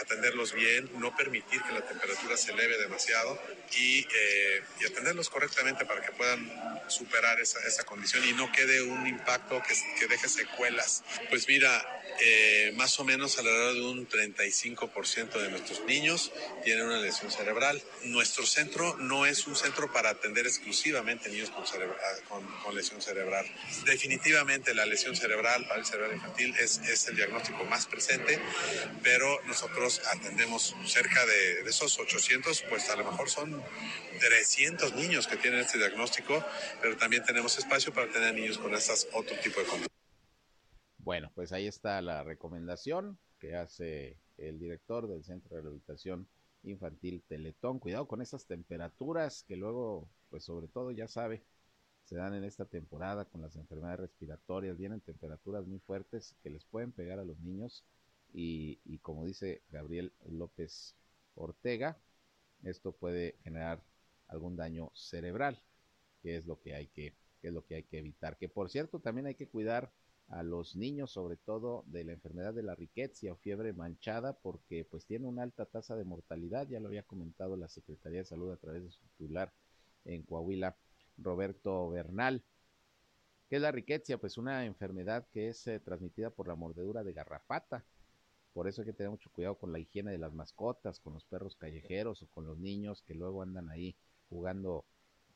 [0.00, 3.40] atenderlos bien, no permitir que la temperatura se eleve demasiado
[3.76, 6.50] y, eh, y atenderlos correctamente para que puedan
[6.88, 11.02] superar esa, esa condición y no quede un impacto que, que deje secuelas.
[11.30, 11.84] Pues mira,
[12.22, 16.32] eh, más o menos alrededor de un 35% de nuestros niños
[16.64, 17.82] tienen una lesión cerebral.
[18.04, 21.64] Nuestro centro no es un centro para atender exclusivamente niños con,
[22.28, 23.46] con, con lesión cerebral.
[23.86, 28.38] Definitivamente la lesión cerebral, para el cerebral infantil, es, es el diagnóstico más presente,
[29.02, 29.79] pero nosotros
[30.12, 33.62] atendemos cerca de, de esos 800, pues a lo mejor son
[34.20, 36.44] 300 niños que tienen este diagnóstico,
[36.80, 39.90] pero también tenemos espacio para tener niños con estas otro tipo de condiciones.
[40.98, 46.28] Bueno, pues ahí está la recomendación que hace el director del Centro de Rehabilitación
[46.62, 47.78] Infantil Teletón.
[47.78, 51.42] Cuidado con esas temperaturas que luego, pues sobre todo ya sabe,
[52.04, 54.76] se dan en esta temporada con las enfermedades respiratorias.
[54.76, 57.84] Vienen temperaturas muy fuertes que les pueden pegar a los niños
[58.32, 60.94] y, como dice Gabriel López
[61.34, 61.98] Ortega,
[62.62, 63.82] esto puede generar
[64.28, 65.62] algún daño cerebral,
[66.22, 68.36] que es lo que hay que, que es lo que hay que evitar.
[68.36, 69.92] Que por cierto, también hay que cuidar
[70.28, 74.84] a los niños, sobre todo de la enfermedad de la riqueza o fiebre manchada, porque
[74.84, 78.52] pues tiene una alta tasa de mortalidad, ya lo había comentado la Secretaría de Salud
[78.52, 79.52] a través de su titular
[80.04, 80.76] en Coahuila,
[81.18, 82.44] Roberto Bernal.
[83.48, 84.18] ¿Qué es la riqueza?
[84.18, 87.84] Pues una enfermedad que es eh, transmitida por la mordedura de garrapata.
[88.52, 91.24] Por eso hay que tener mucho cuidado con la higiene de las mascotas, con los
[91.24, 93.94] perros callejeros o con los niños que luego andan ahí
[94.28, 94.84] jugando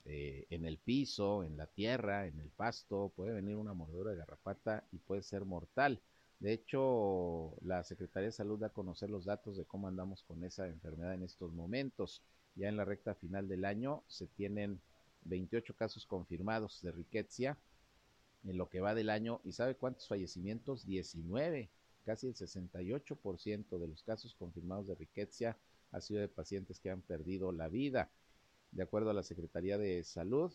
[0.04, 4.18] eh, en el piso, en la tierra, en el pasto, puede venir una mordedura de
[4.18, 6.00] garrapata y puede ser mortal.
[6.40, 10.44] De hecho, la Secretaría de Salud da a conocer los datos de cómo andamos con
[10.44, 12.22] esa enfermedad en estos momentos.
[12.54, 14.80] Ya en la recta final del año se tienen
[15.22, 17.56] 28 casos confirmados de riqueza
[18.44, 19.40] en lo que va del año.
[19.44, 20.84] ¿Y sabe cuántos fallecimientos?
[20.84, 21.70] 19.
[22.04, 25.56] Casi el 68% de los casos confirmados de riqueza
[25.90, 28.10] ha sido de pacientes que han perdido la vida.
[28.72, 30.52] De acuerdo a la Secretaría de Salud,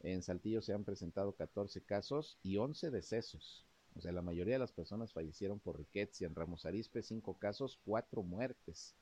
[0.00, 3.64] en Saltillo se han presentado 14 casos y 11 decesos.
[3.94, 6.26] O sea, la mayoría de las personas fallecieron por riqueza.
[6.26, 8.94] En Ramos Arizpe, 5 casos, 4 muertes.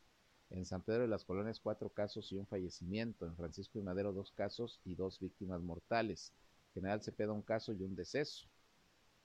[0.51, 3.27] En San Pedro de las Colonias, 4 casos y un fallecimiento.
[3.27, 6.33] En Francisco y Madero, 2 casos y 2 víctimas mortales.
[6.75, 8.47] General Cepeda, un caso y un deceso.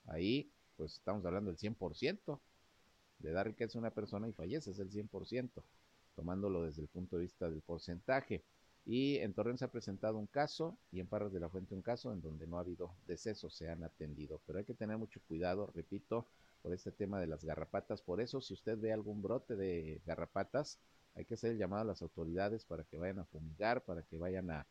[0.06, 2.39] Ahí, pues estamos hablando del 100%.
[3.19, 5.63] Le da riqueza a una persona y fallece, es el 100%,
[6.15, 8.43] tomándolo desde el punto de vista del porcentaje.
[8.86, 11.82] Y en Torreón se ha presentado un caso y en Parras de la Fuente un
[11.82, 14.41] caso en donde no ha habido decesos, se han atendido.
[14.45, 16.28] Pero hay que tener mucho cuidado, repito,
[16.62, 18.01] por este tema de las garrapatas.
[18.01, 20.80] Por eso, si usted ve algún brote de garrapatas,
[21.15, 24.17] hay que hacer el llamado a las autoridades para que vayan a fumigar, para que
[24.17, 24.67] vayan a,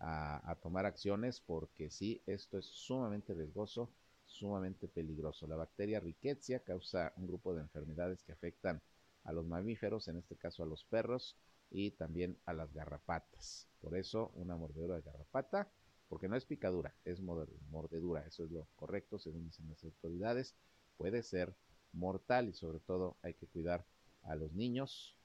[0.00, 3.90] a, a tomar acciones, porque sí, esto es sumamente riesgoso,
[4.26, 5.46] sumamente peligroso.
[5.46, 8.82] La bacteria Rickettsia causa un grupo de enfermedades que afectan
[9.24, 11.36] a los mamíferos, en este caso a los perros,
[11.70, 13.66] y también a las garrapatas.
[13.80, 15.68] Por eso una mordedura de garrapata,
[16.08, 20.54] porque no es picadura, es mordedura, eso es lo correcto según dicen las autoridades,
[20.96, 21.54] puede ser
[21.92, 23.84] mortal y sobre todo hay que cuidar
[24.22, 25.16] a los niños,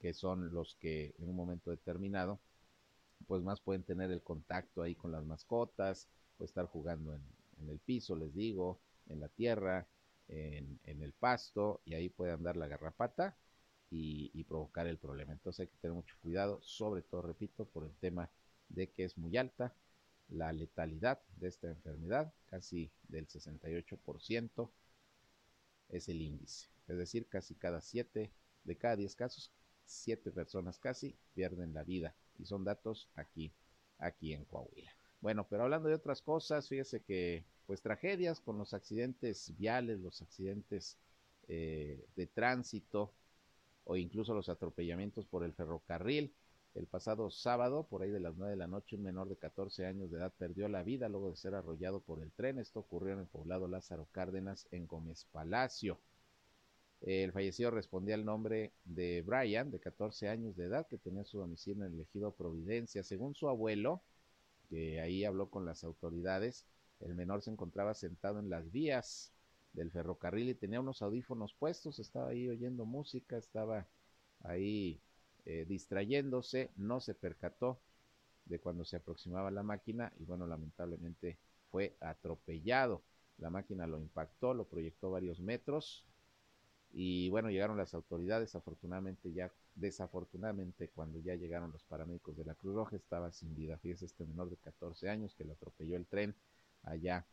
[0.00, 2.40] que son los que en un momento determinado,
[3.28, 7.22] pues más pueden tener el contacto ahí con las mascotas, o estar jugando en,
[7.60, 9.86] en el piso, les digo, en la tierra,
[10.28, 13.36] en, en el pasto, y ahí puede andar la garrapata
[13.90, 15.32] y, provocar el problema.
[15.32, 18.30] Entonces hay que tener mucho cuidado, sobre todo, repito, por el tema
[18.68, 19.74] de que es muy alta
[20.28, 24.70] la letalidad de esta enfermedad, casi del 68%
[25.88, 26.68] es el índice.
[26.86, 28.30] Es decir, casi cada 7
[28.64, 29.52] de cada 10 casos,
[29.86, 32.14] 7 personas casi pierden la vida.
[32.38, 33.52] Y son datos aquí,
[33.98, 34.99] aquí en Coahuila.
[35.20, 40.22] Bueno, pero hablando de otras cosas, fíjese que pues tragedias con los accidentes viales, los
[40.22, 40.98] accidentes
[41.48, 43.12] eh, de tránsito,
[43.84, 46.32] o incluso los atropellamientos por el ferrocarril.
[46.74, 49.86] El pasado sábado, por ahí de las 9 de la noche, un menor de 14
[49.86, 52.58] años de edad perdió la vida luego de ser arrollado por el tren.
[52.58, 55.98] Esto ocurrió en el poblado Lázaro Cárdenas, en Gómez Palacio.
[57.00, 61.38] El fallecido respondía al nombre de Brian, de 14 años de edad, que tenía su
[61.38, 63.02] domicilio en el ejido Providencia.
[63.02, 64.02] Según su abuelo,
[64.70, 66.64] que ahí habló con las autoridades,
[67.00, 69.32] el menor se encontraba sentado en las vías
[69.72, 73.86] del ferrocarril y tenía unos audífonos puestos, estaba ahí oyendo música, estaba
[74.42, 75.00] ahí
[75.44, 77.80] eh, distrayéndose, no se percató
[78.44, 81.38] de cuando se aproximaba la máquina y bueno, lamentablemente
[81.70, 83.02] fue atropellado.
[83.38, 86.04] La máquina lo impactó, lo proyectó varios metros
[86.92, 92.54] Y bueno, llegaron las autoridades, afortunadamente ya, desafortunadamente, cuando ya llegaron los paramédicos de la
[92.54, 93.78] Cruz Roja, estaba sin vida.
[93.78, 96.34] Fíjese este menor de 14 años que le atropelló el tren
[96.82, 97.24] allá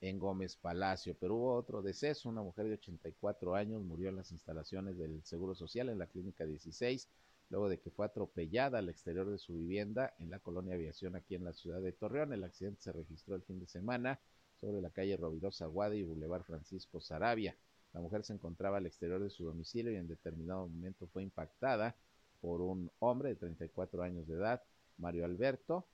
[0.00, 1.16] en Gómez Palacio.
[1.18, 5.54] Pero hubo otro deceso, una mujer de 84 años murió en las instalaciones del Seguro
[5.54, 7.08] Social en la Clínica 16,
[7.50, 11.34] luego de que fue atropellada al exterior de su vivienda en la colonia Aviación aquí
[11.34, 12.32] en la ciudad de Torreón.
[12.32, 14.20] El accidente se registró el fin de semana
[14.60, 17.56] sobre la calle Rovirosa Guadi y Boulevard Francisco Sarabia.
[17.94, 21.94] La mujer se encontraba al exterior de su domicilio y en determinado momento fue impactada
[22.40, 24.62] por un hombre de 34 años de edad,
[24.98, 25.86] Mario Alberto,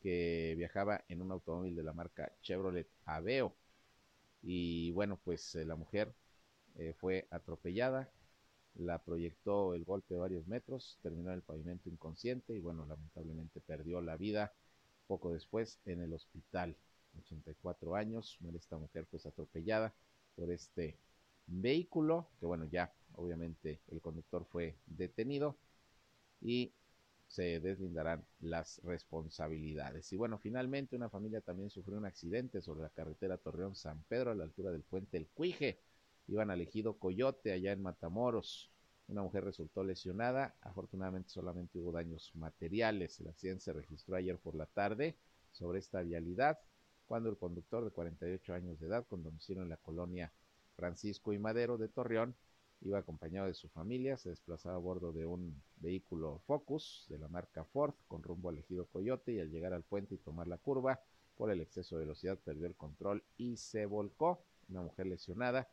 [0.00, 3.54] que viajaba en un automóvil de la marca Chevrolet Aveo.
[4.42, 6.12] Y bueno, pues eh, la mujer
[6.74, 8.10] eh, fue atropellada,
[8.74, 13.60] la proyectó el golpe de varios metros, terminó en el pavimento inconsciente y bueno, lamentablemente
[13.60, 14.52] perdió la vida
[15.06, 16.76] poco después en el hospital.
[17.16, 19.94] 84 años, esta mujer pues atropellada
[20.34, 20.96] por este
[21.46, 25.56] vehículo, que bueno, ya obviamente el conductor fue detenido
[26.40, 26.72] y
[27.26, 30.12] se deslindarán las responsabilidades.
[30.12, 34.30] Y bueno, finalmente una familia también sufrió un accidente sobre la carretera Torreón San Pedro
[34.30, 35.78] a la altura del puente El Cuije.
[36.28, 38.70] Iban al ejido Coyote allá en Matamoros.
[39.08, 40.54] Una mujer resultó lesionada.
[40.60, 43.18] Afortunadamente solamente hubo daños materiales.
[43.20, 45.16] El accidente se registró ayer por la tarde
[45.52, 46.58] sobre esta vialidad
[47.06, 50.32] cuando el conductor de 48 años de edad con en la colonia
[50.82, 52.34] Francisco y Madero de Torreón
[52.84, 57.28] Iba acompañado de su familia, se desplazaba a bordo de un vehículo Focus de la
[57.28, 60.58] marca Ford con rumbo al ejido Coyote y al llegar al puente y tomar la
[60.58, 61.00] curva
[61.36, 64.44] por el exceso de velocidad perdió el control y se volcó.
[64.68, 65.70] Una mujer lesionada,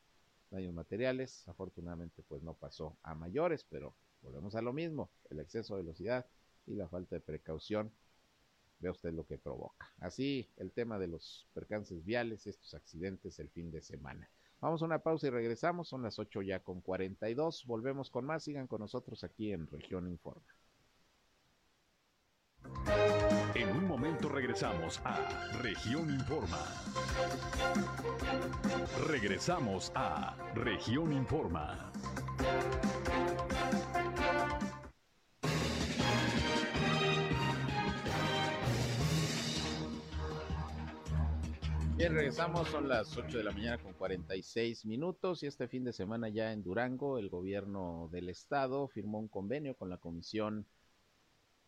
[0.52, 5.76] daños materiales, afortunadamente pues no pasó a mayores, pero volvemos a lo mismo, el exceso
[5.76, 6.28] de velocidad
[6.68, 7.92] y la falta de precaución
[8.80, 9.92] ve usted lo que provoca.
[9.98, 14.30] Así el tema de los percances viales, estos accidentes el fin de semana.
[14.62, 15.88] Vamos a una pausa y regresamos.
[15.88, 17.66] Son las 8 ya con 42.
[17.66, 18.44] Volvemos con más.
[18.44, 20.54] Sigan con nosotros aquí en Región Informa.
[23.56, 25.18] En un momento regresamos a
[25.62, 26.60] Región Informa.
[29.08, 31.92] Regresamos a Región Informa.
[42.00, 45.92] Bien, regresamos, son las 8 de la mañana con 46 minutos y este fin de
[45.92, 50.66] semana ya en Durango el gobierno del estado firmó un convenio con la Comisión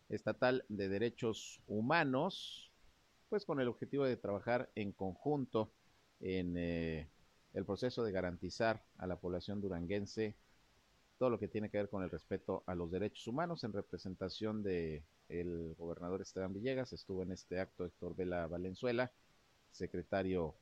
[0.08, 2.72] Estatal de Derechos Humanos,
[3.28, 5.70] pues con el objetivo de trabajar en conjunto
[6.20, 7.10] en eh,
[7.52, 10.34] el proceso de garantizar a la población duranguense
[11.18, 13.64] todo lo que tiene que ver con el respeto a los derechos humanos.
[13.64, 19.12] En representación de el gobernador Esteban Villegas estuvo en este acto Héctor Vela Valenzuela
[19.72, 20.54] secretario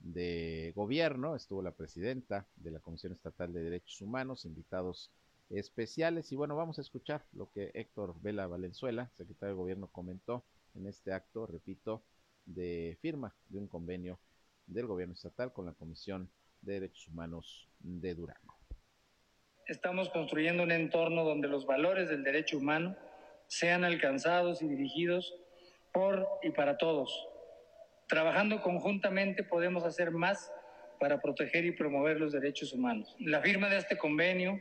[0.00, 5.10] de gobierno, estuvo la presidenta de la Comisión Estatal de Derechos Humanos, invitados
[5.50, 6.32] especiales.
[6.32, 10.86] Y bueno, vamos a escuchar lo que Héctor Vela Valenzuela, secretario de gobierno, comentó en
[10.86, 12.02] este acto, repito,
[12.46, 14.18] de firma de un convenio
[14.66, 16.28] del gobierno estatal con la Comisión
[16.62, 18.56] de Derechos Humanos de Durango.
[19.66, 22.96] Estamos construyendo un entorno donde los valores del derecho humano
[23.46, 25.34] sean alcanzados y dirigidos
[25.92, 27.28] por y para todos,
[28.12, 30.52] Trabajando conjuntamente podemos hacer más
[31.00, 33.16] para proteger y promover los derechos humanos.
[33.18, 34.60] La firma de este convenio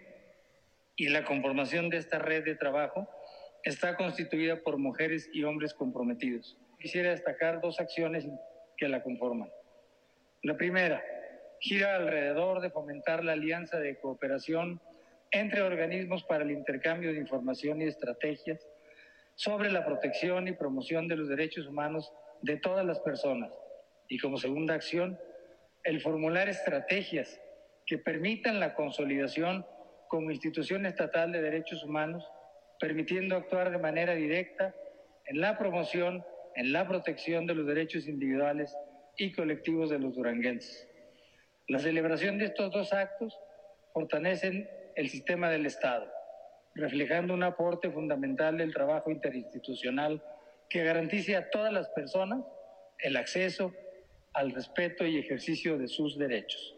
[0.96, 3.10] y la conformación de esta red de trabajo
[3.66, 6.58] está constituida por mujeres y hombres comprometidos.
[6.80, 8.26] Quisiera destacar dos acciones
[8.78, 9.52] que la conforman.
[10.44, 11.04] La primera,
[11.60, 14.80] gira alrededor de fomentar la alianza de cooperación
[15.30, 18.66] entre organismos para el intercambio de información y estrategias
[19.36, 23.52] sobre la protección y promoción de los derechos humanos de todas las personas.
[24.08, 25.20] Y como segunda acción,
[25.84, 27.40] el formular estrategias
[27.86, 29.66] que permitan la consolidación
[30.08, 32.30] como institución estatal de derechos humanos,
[32.80, 34.76] permitiendo actuar de manera directa
[35.26, 36.26] en la promoción,
[36.56, 38.76] en la protección de los derechos individuales
[39.18, 40.88] y colectivos de los duranguenses.
[41.68, 43.40] La celebración de estos dos actos
[43.94, 46.12] fortalecen el sistema del Estado,
[46.76, 50.22] reflejando un aporte fundamental del trabajo interinstitucional
[50.72, 52.46] que garantice a todas las personas
[53.00, 53.74] el acceso
[54.34, 56.78] al respeto y ejercicio de sus derechos.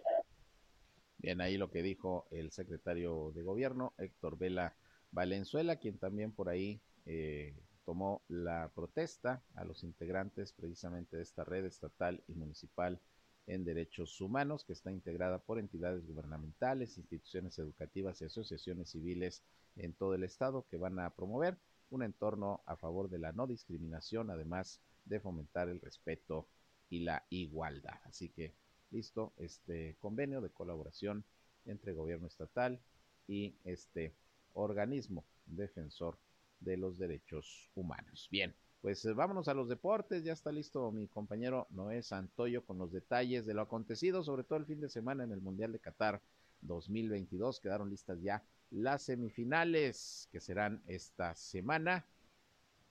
[1.19, 4.75] Bien, ahí lo que dijo el secretario de gobierno, Héctor Vela
[5.11, 11.43] Valenzuela, quien también por ahí eh, tomó la protesta a los integrantes precisamente de esta
[11.43, 12.99] red estatal y municipal
[13.45, 19.43] en derechos humanos, que está integrada por entidades gubernamentales, instituciones educativas y asociaciones civiles
[19.75, 21.57] en todo el estado que van a promover
[21.93, 26.47] un entorno a favor de la no discriminación, además de fomentar el respeto
[26.89, 27.99] y la igualdad.
[28.05, 28.53] Así que
[28.91, 31.23] listo este convenio de colaboración
[31.65, 32.79] entre gobierno estatal
[33.27, 34.13] y este
[34.53, 36.17] organismo defensor
[36.59, 38.27] de los derechos humanos.
[38.31, 40.23] Bien, pues eh, vámonos a los deportes.
[40.23, 44.59] Ya está listo mi compañero Noé Santoyo con los detalles de lo acontecido, sobre todo
[44.59, 46.21] el fin de semana en el Mundial de Qatar
[46.63, 47.59] 2022.
[47.59, 52.05] Quedaron listas ya las semifinales que serán esta semana.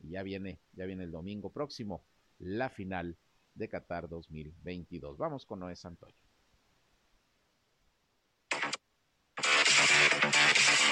[0.01, 2.05] Y ya viene, ya viene el domingo próximo
[2.39, 3.17] la final
[3.55, 5.17] de Qatar 2022.
[5.19, 6.22] Vamos con Noé Santoyo.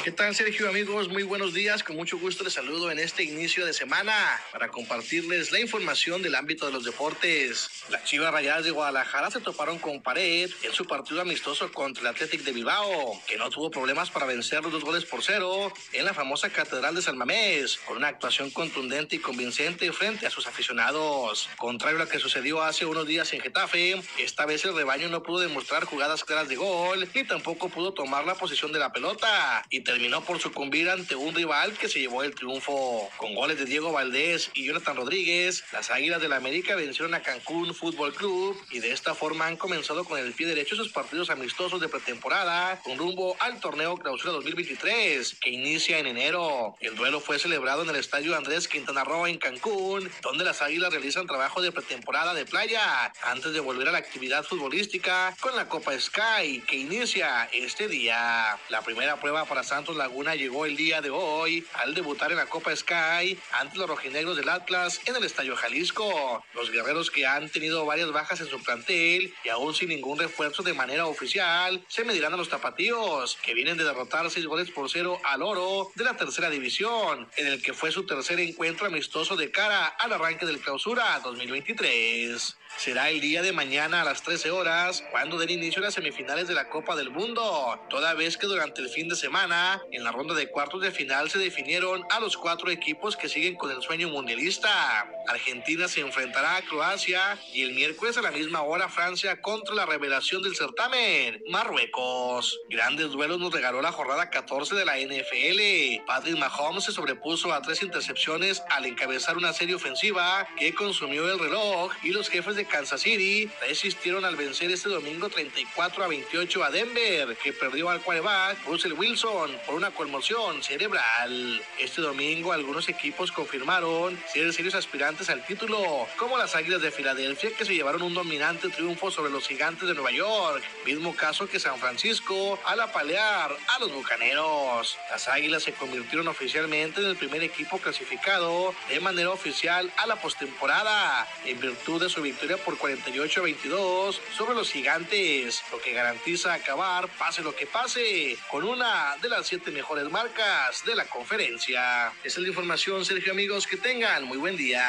[0.03, 1.11] ¿Qué tal, Sergio, amigos?
[1.11, 1.83] Muy buenos días.
[1.83, 4.15] Con mucho gusto les saludo en este inicio de semana
[4.51, 7.69] para compartirles la información del ámbito de los deportes.
[7.91, 12.07] Las Chivas Rayadas de Guadalajara se toparon con pared en su partido amistoso contra el
[12.07, 16.07] Athletic de Bilbao, que no tuvo problemas para vencer los dos goles por cero en
[16.07, 20.47] la famosa Catedral de San Mamés, con una actuación contundente y convincente frente a sus
[20.47, 21.51] aficionados.
[21.59, 25.23] Contrario a lo que sucedió hace unos días en Getafe, esta vez el rebaño no
[25.23, 29.63] pudo demostrar jugadas claras de gol, ni tampoco pudo tomar la posición de la pelota,
[29.69, 33.11] y terminó por sucumbir ante un rival que se llevó el triunfo.
[33.19, 37.75] Con goles de Diego Valdés y Jonathan Rodríguez, las Águilas del América vencieron a Cancún
[37.75, 41.83] Fútbol Club y de esta forma han comenzado con el pie derecho sus partidos amistosos
[41.83, 46.77] de pretemporada con rumbo al torneo Clausura 2023 que inicia en enero.
[46.81, 50.93] El duelo fue celebrado en el estadio Andrés Quintana Roo en Cancún, donde las Águilas
[50.93, 55.69] realizan trabajo de pretemporada de playa antes de volver a la actividad futbolística con la
[55.69, 58.59] Copa Sky que inicia este día.
[58.71, 62.37] La primera prueba para San Santos Laguna llegó el día de hoy al debutar en
[62.37, 66.45] la Copa Sky ante los rojinegros del Atlas en el Estadio Jalisco.
[66.53, 70.63] Los guerreros que han tenido varias bajas en su plantel y aún sin ningún refuerzo
[70.63, 74.91] de manera oficial se medirán a los tapatíos que vienen de derrotar seis goles por
[74.91, 79.35] cero al oro de la tercera división en el que fue su tercer encuentro amistoso
[79.35, 84.51] de cara al arranque del clausura 2023 será el día de mañana a las 13
[84.51, 88.47] horas cuando den inicio a las semifinales de la Copa del Mundo, toda vez que
[88.47, 92.21] durante el fin de semana, en la ronda de cuartos de final se definieron a
[92.21, 95.09] los cuatro equipos que siguen con el sueño mundialista.
[95.29, 99.87] Argentina se enfrentará a Croacia y el miércoles a la misma hora Francia contra la
[99.87, 102.59] revelación del certamen, Marruecos.
[102.69, 106.05] Grandes duelos nos regaló la jornada 14 de la NFL.
[106.07, 111.39] Patrick Mahomes se sobrepuso a tres intercepciones al encabezar una serie ofensiva que consumió el
[111.39, 116.65] reloj y los jefes de Kansas City resistieron al vencer este domingo 34 a 28
[116.65, 121.63] a Denver, que perdió al quarterback Russell Wilson por una conmoción cerebral.
[121.79, 127.51] Este domingo algunos equipos confirmaron ser serios aspirantes al título, como las Águilas de Filadelfia
[127.57, 131.61] que se llevaron un dominante triunfo sobre los Gigantes de Nueva York, mismo caso que
[131.61, 134.99] San Francisco al apalear a los Bucaneros.
[135.11, 140.17] Las Águilas se convirtieron oficialmente en el primer equipo clasificado de manera oficial a la
[140.17, 145.93] postemporada en virtud de su victoria por 48 a 22 sobre los gigantes, lo que
[145.93, 151.05] garantiza acabar, pase lo que pase, con una de las siete mejores marcas de la
[151.07, 152.11] conferencia.
[152.23, 154.85] Esa es la información, Sergio, amigos, que tengan muy buen día.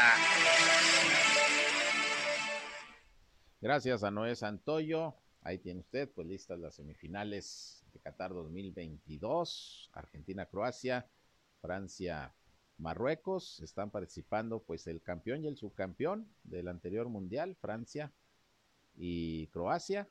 [3.59, 5.16] Gracias a Noé Santoyo.
[5.41, 11.09] Ahí tiene usted, pues listas las semifinales de Qatar 2022, Argentina-Croacia,
[11.59, 12.36] Francia
[12.78, 18.14] Marruecos, están participando pues el campeón y el subcampeón del anterior mundial, Francia
[18.95, 20.07] y Croacia.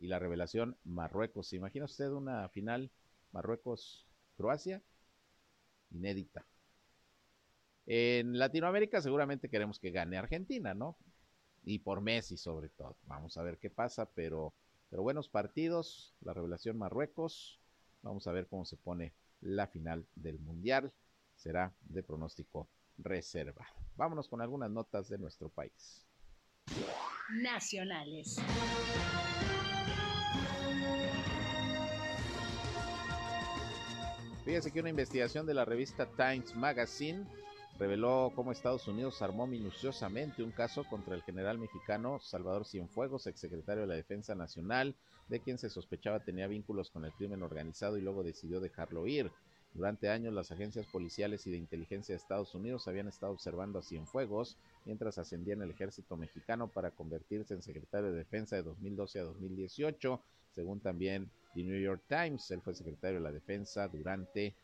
[0.00, 1.48] Y la revelación Marruecos.
[1.48, 2.90] ¿Se imagina usted una final
[3.32, 4.82] Marruecos-Croacia?
[5.90, 6.46] Inédita.
[7.86, 10.96] En Latinoamérica seguramente queremos que gane Argentina, ¿no?
[11.62, 12.96] Y por Messi sobre todo.
[13.02, 14.54] Vamos a ver qué pasa, pero,
[14.88, 16.14] pero buenos partidos.
[16.22, 17.60] La revelación Marruecos.
[18.00, 20.94] Vamos a ver cómo se pone la final del Mundial.
[21.36, 23.74] Será de pronóstico reservado.
[23.96, 26.06] Vámonos con algunas notas de nuestro país.
[27.42, 28.38] Nacionales.
[34.50, 37.24] Fíjese que una investigación de la revista Times Magazine
[37.78, 43.82] reveló cómo Estados Unidos armó minuciosamente un caso contra el general mexicano Salvador Cienfuegos, exsecretario
[43.82, 44.96] de la Defensa Nacional,
[45.28, 49.30] de quien se sospechaba tenía vínculos con el crimen organizado y luego decidió dejarlo ir.
[49.72, 53.82] Durante años las agencias policiales y de inteligencia de Estados Unidos habían estado observando a
[53.82, 59.20] Cienfuegos mientras ascendía en el ejército mexicano para convertirse en secretario de defensa de 2012
[59.20, 60.20] a 2018,
[60.50, 62.50] según también The New York Times.
[62.50, 64.54] Él fue secretario de la defensa durante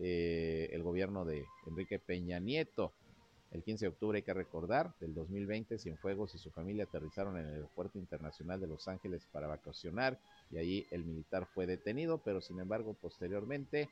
[0.00, 2.92] eh, el gobierno de Enrique Peña Nieto.
[3.50, 7.46] El 15 de octubre, hay que recordar, del 2020, Cienfuegos y su familia aterrizaron en
[7.46, 10.18] el Aeropuerto Internacional de Los Ángeles para vacacionar
[10.50, 13.90] y allí el militar fue detenido, pero sin embargo, posteriormente,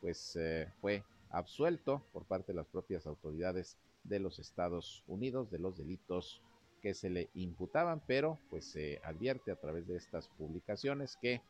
[0.00, 5.58] pues eh, fue absuelto por parte de las propias autoridades de los Estados Unidos de
[5.58, 6.40] los delitos
[6.80, 11.42] que se le imputaban, pero pues se advierte a través de estas publicaciones que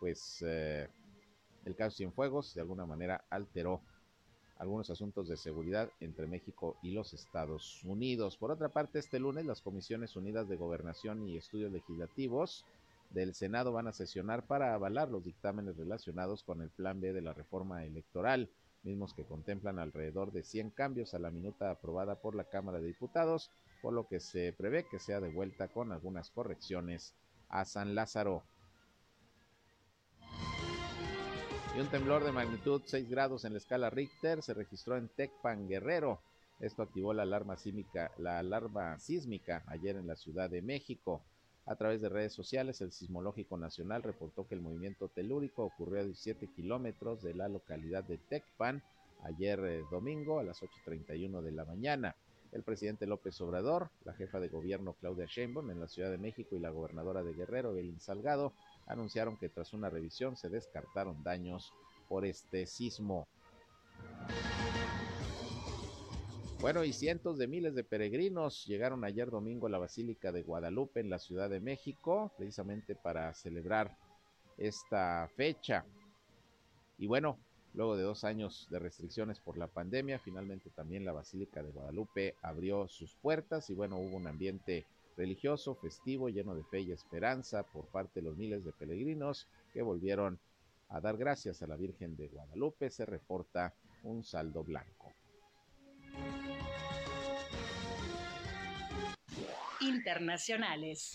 [0.00, 0.88] pues eh,
[1.64, 3.80] el caso Cienfuegos de alguna manera alteró
[4.58, 8.36] algunos asuntos de seguridad entre México y los Estados Unidos.
[8.36, 12.64] Por otra parte, este lunes las Comisiones Unidas de Gobernación y Estudios Legislativos
[13.10, 17.22] del Senado van a sesionar para avalar los dictámenes relacionados con el Plan B de
[17.22, 18.50] la reforma electoral,
[18.82, 22.88] mismos que contemplan alrededor de 100 cambios a la minuta aprobada por la Cámara de
[22.88, 27.14] Diputados, por lo que se prevé que sea devuelta con algunas correcciones
[27.48, 28.42] a San Lázaro.
[31.76, 35.68] Y un temblor de magnitud 6 grados en la escala Richter se registró en Tecpan
[35.68, 36.20] Guerrero.
[36.60, 41.22] Esto activó la alarma sísmica, la alarma sísmica ayer en la Ciudad de México.
[41.66, 46.04] A través de redes sociales, el Sismológico Nacional reportó que el movimiento telúrico ocurrió a
[46.04, 48.82] 17 kilómetros de la localidad de Tecpan
[49.24, 52.16] ayer eh, domingo a las 8.31 de la mañana.
[52.50, 56.56] El presidente López Obrador, la jefa de gobierno Claudia Sheinbaum en la Ciudad de México
[56.56, 58.54] y la gobernadora de Guerrero, Belín Salgado,
[58.88, 61.72] anunciaron que tras una revisión se descartaron daños
[62.08, 63.28] por este sismo.
[66.60, 70.98] Bueno, y cientos de miles de peregrinos llegaron ayer domingo a la Basílica de Guadalupe
[70.98, 73.96] en la Ciudad de México, precisamente para celebrar
[74.56, 75.84] esta fecha.
[76.98, 77.38] Y bueno,
[77.74, 82.34] luego de dos años de restricciones por la pandemia, finalmente también la Basílica de Guadalupe
[82.42, 84.84] abrió sus puertas y bueno, hubo un ambiente
[85.18, 89.82] religioso, festivo, lleno de fe y esperanza por parte de los miles de peregrinos que
[89.82, 90.38] volvieron
[90.88, 92.88] a dar gracias a la Virgen de Guadalupe.
[92.88, 95.12] Se reporta un saldo blanco.
[99.80, 101.14] Internacionales.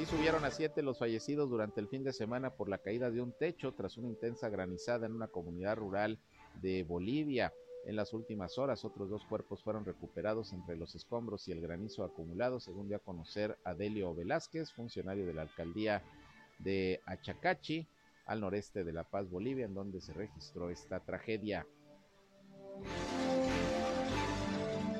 [0.00, 3.20] Y subieron a siete los fallecidos durante el fin de semana por la caída de
[3.20, 6.18] un techo tras una intensa granizada en una comunidad rural
[6.60, 7.52] de Bolivia.
[7.86, 12.04] En las últimas horas, otros dos cuerpos fueron recuperados entre los escombros y el granizo
[12.04, 16.02] acumulado, según dio a conocer Adelio Velázquez, funcionario de la alcaldía
[16.58, 17.86] de Achacachi,
[18.26, 21.66] al noreste de La Paz, Bolivia, en donde se registró esta tragedia.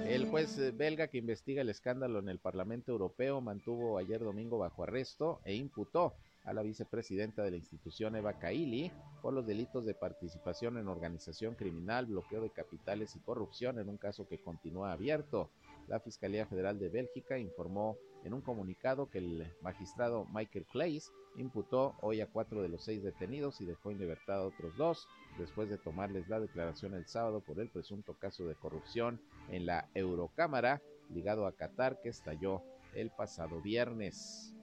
[0.09, 4.82] El juez belga que investiga el escándalo en el Parlamento Europeo mantuvo ayer domingo bajo
[4.84, 6.14] arresto e imputó
[6.45, 8.91] a la vicepresidenta de la institución Eva Kaili
[9.22, 13.99] por los delitos de participación en organización criminal, bloqueo de capitales y corrupción en un
[13.99, 15.51] caso que continúa abierto.
[15.89, 21.95] La Fiscalía Federal de Bélgica informó en un comunicado que el magistrado Michael Clays imputó
[22.01, 25.09] hoy a cuatro de los seis detenidos y dejó en libertad a otros dos
[25.39, 29.20] después de tomarles la declaración el sábado por el presunto caso de corrupción
[29.51, 32.62] en la Eurocámara ligado a Qatar que estalló
[32.95, 34.57] el pasado viernes.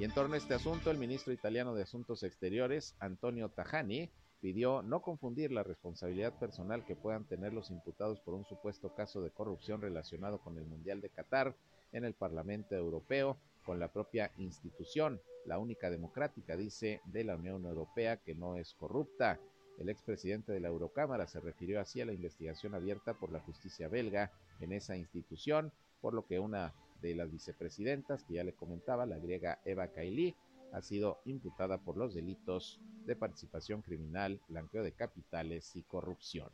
[0.00, 4.08] Y en torno a este asunto, el ministro italiano de Asuntos Exteriores, Antonio Tajani,
[4.40, 9.20] pidió no confundir la responsabilidad personal que puedan tener los imputados por un supuesto caso
[9.20, 11.54] de corrupción relacionado con el Mundial de Qatar
[11.92, 13.36] en el Parlamento Europeo
[13.66, 18.72] con la propia institución, la única democrática, dice, de la Unión Europea que no es
[18.72, 19.38] corrupta.
[19.78, 23.88] El expresidente de la Eurocámara se refirió así a la investigación abierta por la justicia
[23.88, 29.06] belga en esa institución, por lo que una de las vicepresidentas que ya le comentaba,
[29.06, 30.36] la griega Eva Kaili,
[30.72, 36.50] ha sido imputada por los delitos de participación criminal, blanqueo de capitales y corrupción.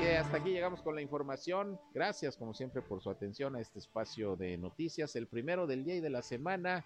[0.00, 1.78] Y hasta aquí llegamos con la información.
[1.92, 5.96] Gracias como siempre por su atención a este espacio de noticias, el primero del día
[5.96, 6.84] y de la semana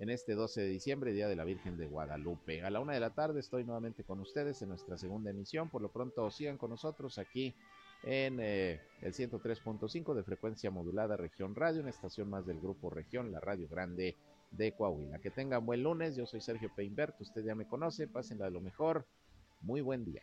[0.00, 2.62] en este 12 de diciembre, Día de la Virgen de Guadalupe.
[2.62, 5.68] A la una de la tarde estoy nuevamente con ustedes en nuestra segunda emisión.
[5.68, 7.54] Por lo pronto sigan con nosotros aquí
[8.02, 13.30] en eh, el 103.5 de frecuencia modulada Región Radio, una estación más del grupo Región,
[13.30, 14.16] la Radio Grande
[14.52, 15.18] de Coahuila.
[15.18, 18.62] Que tengan buen lunes, yo soy Sergio Peinbert, usted ya me conoce, pásenla de lo
[18.62, 19.06] mejor.
[19.60, 20.22] Muy buen día.